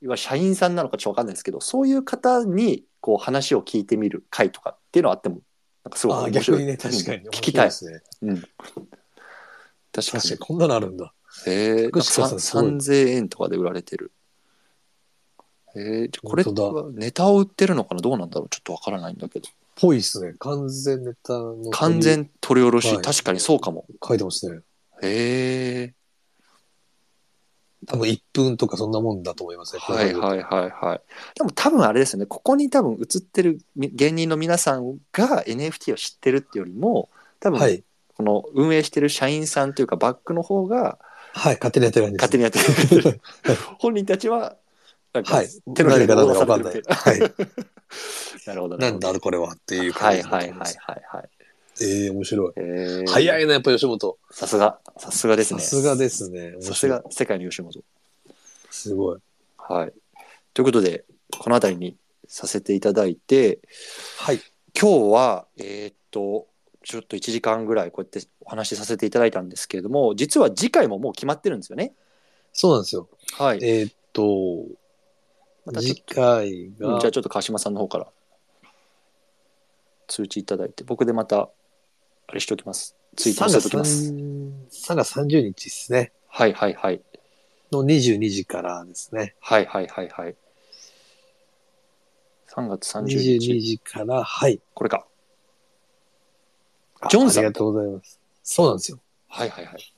[0.00, 5.42] いわ社員さんなのかちょっとわかんないですけど、そういう方に、こう、話を聞いてみる会とかっていうのはあっても、
[5.84, 6.58] なんかすごいあ、面白い。
[6.58, 7.18] 逆にね、確かに。
[7.18, 7.66] うん聞きたい。
[7.66, 8.00] ですね。
[8.22, 8.42] うん。
[10.02, 10.38] 確かに。
[10.38, 11.12] こんなのあるんだ。
[11.46, 14.12] へえ、福島さんすごい3000円とかで売られてる。
[15.76, 16.44] へえ、じゃあこれ
[16.94, 19.48] ネタを売ってるのかなどうなんだろうちょっとわからないんだけど。
[19.76, 20.34] ぽいっすね。
[20.38, 21.70] 完全ネタの。
[21.70, 22.00] 完。
[22.00, 23.86] 全取り下ろし、はい確かにそうかも。
[24.06, 24.60] 書いてますね。
[25.02, 25.94] へえ、
[27.86, 29.80] 多分1分とかそんなもんだと思いますね。
[29.80, 31.00] はいはいはいはい。
[31.36, 37.08] でも多分あれですよね、ここに多分映ってるみ芸人の皆さんが NFT を知ってるってよりも、
[37.40, 37.84] 多分はい。
[38.18, 40.98] この運営してる社員さんというかバックの方が
[41.32, 42.22] はい、勝手にやってるんです。
[42.22, 43.20] 勝手にやってる。
[43.78, 44.56] 本人たちは、
[45.12, 45.48] なんかはい。
[45.74, 47.28] 手のひらで何踊らかなんされてるみたいな。
[47.28, 47.48] かんない。
[47.48, 47.58] はい。
[48.48, 50.58] なるほどなんだあれこれはっていうはい感じはいはい思い。
[50.58, 51.28] はいはい。
[51.80, 52.52] ええ、面白い。
[52.56, 54.18] えー早いな、やっぱ吉本。
[54.32, 55.60] さすが、さすがですね。
[55.60, 56.50] さすがですね。
[56.52, 57.84] 面さすが世界の吉本。
[58.70, 59.20] すごい。
[59.58, 59.92] はい。
[60.54, 61.04] ということで、
[61.38, 61.96] この辺りに
[62.26, 63.60] させていただいて、
[64.16, 64.40] はい。
[64.76, 66.47] 今日は、えーっと、
[66.88, 71.92] ちょっと1時間ぐらいこうやってお話しさせていただいたんですけれども、実は次回ももう決まってるんですよね。
[72.54, 73.10] そうなんですよ。
[73.36, 73.58] はい。
[73.60, 74.64] えーっと、
[75.66, 78.06] 次またちょっと回がうんじゃあ、ちょっと川島さんの方から
[80.06, 81.50] 通知いただいて、僕でまた、
[82.26, 82.96] あれしておきます。
[83.16, 84.10] ツイート3月載せておきます。
[84.90, 86.12] 3月30日ですね。
[86.26, 87.02] はいはいはい。
[87.70, 89.34] の22時からですね。
[89.40, 90.36] はいはいはいはい。
[92.48, 93.60] 3月30 22日。
[93.60, 94.58] 時から、はい。
[94.72, 95.04] これか。
[97.00, 98.20] あジョンさんありがとうございます。
[98.42, 98.98] そうなんですよ。
[99.28, 99.94] はいはいはい。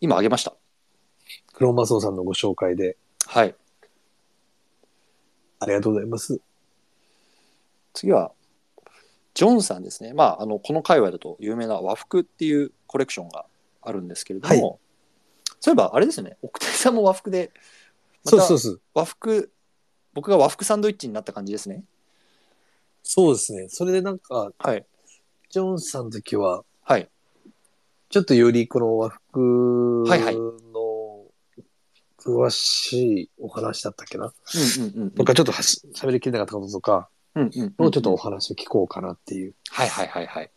[0.00, 0.54] 今あげました。
[1.52, 3.54] クローマソーさんのご紹介で、はい。
[5.58, 6.40] ありがとうございます。
[7.94, 8.32] 次は、
[9.32, 10.12] ジョンさんですね。
[10.12, 13.46] まあ、あの、この界隈だと有名な和服っていうコレクションが
[13.80, 14.76] あるんですけれども、は
[15.60, 17.50] そういえばあれですね、奥谷さんも和服で、
[18.24, 18.80] またそうそうそう。
[18.94, 19.50] 和服、
[20.12, 21.84] 僕が和服サンドイッチになった感じですね。
[23.08, 23.68] そうですね。
[23.68, 24.84] それでなんか、はい。
[25.48, 27.08] ジョンさんの時は、はい。
[28.08, 31.24] ちょっとよりこの和服はいはいの
[32.18, 34.26] 詳しいお話だったっけな？
[34.26, 34.32] うん
[34.84, 35.10] うんうん。
[35.12, 37.86] とかちょっとはし喋りきれなかったこととかうんうんうん。
[37.86, 40.50] をちょっとお話を聞こうかなっていうはいはいはいはい。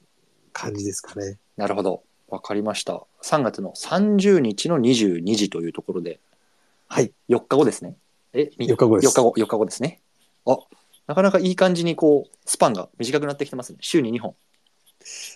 [0.52, 1.38] 感じですかね。
[1.56, 2.02] なるほど。
[2.28, 3.06] わかりました。
[3.24, 6.20] 3月の30日の22時というところで、
[6.88, 7.12] はい。
[7.30, 7.96] 4日後ですね。
[8.34, 10.02] え、4日後です4日後、4日後ですね。
[10.46, 10.58] あ、
[11.10, 13.80] なかなかいい感じにこう、スパンが短くなってきてますね。
[13.82, 14.36] 週に2本。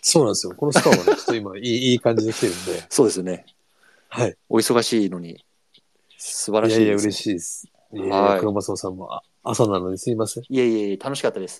[0.04, 0.54] そうなんですよ。
[0.56, 2.86] このスパンはね、ちょっと今いい いい感じで来てるんで。
[2.90, 3.48] そうですよね。
[4.08, 4.38] はい。
[4.50, 5.44] お忙しいのに、
[6.20, 7.04] 素晴らいやいや、しいです。
[7.06, 7.68] 嬉しいです。
[7.92, 10.44] いやいはいや、黒松さんもあ朝なのにすいません。
[10.48, 11.60] いえいえいえ、楽しかったです。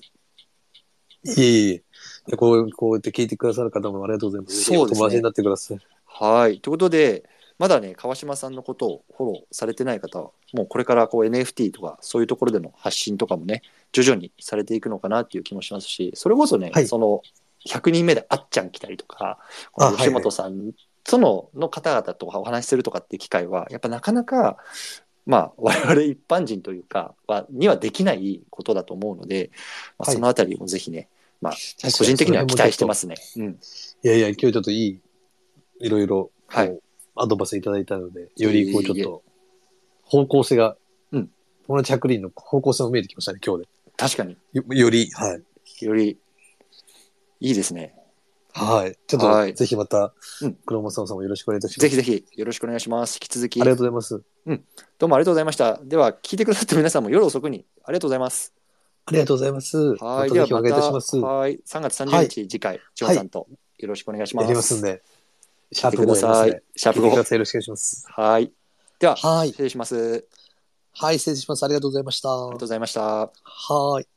[1.24, 1.84] いえいえ。
[2.38, 4.64] こうこうやって聞いてくださる方もありがとうございます。
[4.64, 5.80] そうですね友達になってください。
[6.06, 6.60] はい。
[6.60, 7.28] ということで、
[7.58, 13.62] まだね、川島さんのことをフォローされてない方は、もうこれからこう NFT とか、そういうところでの発信とかもね、
[13.94, 17.22] 徐々にされていくのかなっていう気もしますし、それこそね、はいその、
[17.66, 19.40] 100人目であっちゃん来たりとか、
[19.72, 20.72] こあの吉本さん
[21.06, 24.58] とのの方々とお話しするとかっていう機会は、やっぱなかなか、
[25.26, 29.52] まあ、我々一般人というか、はにはできないことだと思うので、
[29.98, 31.08] まあ、はいそのあたりをぜひね、
[31.40, 33.16] まあ、確かに個人的には期待してますね。
[33.38, 33.60] うん。
[34.04, 35.00] いやいや、今日ちょっといい、
[35.80, 36.80] いろいろ、はい
[37.16, 39.24] アドバイスいただいたので、よりこうちょっと、
[40.04, 40.76] 方向性が、
[41.12, 41.30] うん。
[41.68, 43.68] 友達100人の方向性も見えてきましたね、今日
[43.98, 44.60] 確かに、で。
[44.60, 45.36] よより、は
[45.82, 45.86] い。
[45.86, 46.18] より、
[47.40, 47.96] いいですね。
[48.54, 48.98] はい。
[49.08, 51.80] ちょっと、はいぜひまたうん、黒松さんもよろしくお願いいたします。
[51.82, 53.16] ぜひぜひよろしくお願いします。
[53.16, 54.24] 引き続き、ありがとうございます。
[55.00, 55.80] どうもありがとうございました。
[55.84, 58.54] では、聞いてくださった皆さんも夜遅くにありがとうございます。
[59.06, 59.78] ありがとうございます。
[59.96, 60.32] はい。
[60.32, 61.18] ではまた、願いいたします。
[61.18, 61.60] はい。
[61.66, 63.48] 3月30日、次回、ジョンさんと
[63.80, 64.46] よろしくお願いします。
[64.46, 65.02] やりますんで、
[65.72, 66.62] シャープ5ださいやりますね。。
[66.76, 67.04] シャープ5。
[67.04, 67.36] 聞いてください。
[67.36, 68.06] よろしくお願いします。
[68.08, 68.52] はい。
[69.00, 69.50] では、はい。
[69.50, 70.26] 失礼します。
[71.00, 71.64] あはい、失礼します。
[71.64, 72.30] ありがとうございました。
[72.30, 73.02] りがとうございました。
[73.44, 74.08] はい。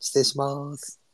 [0.00, 1.05] 失礼します。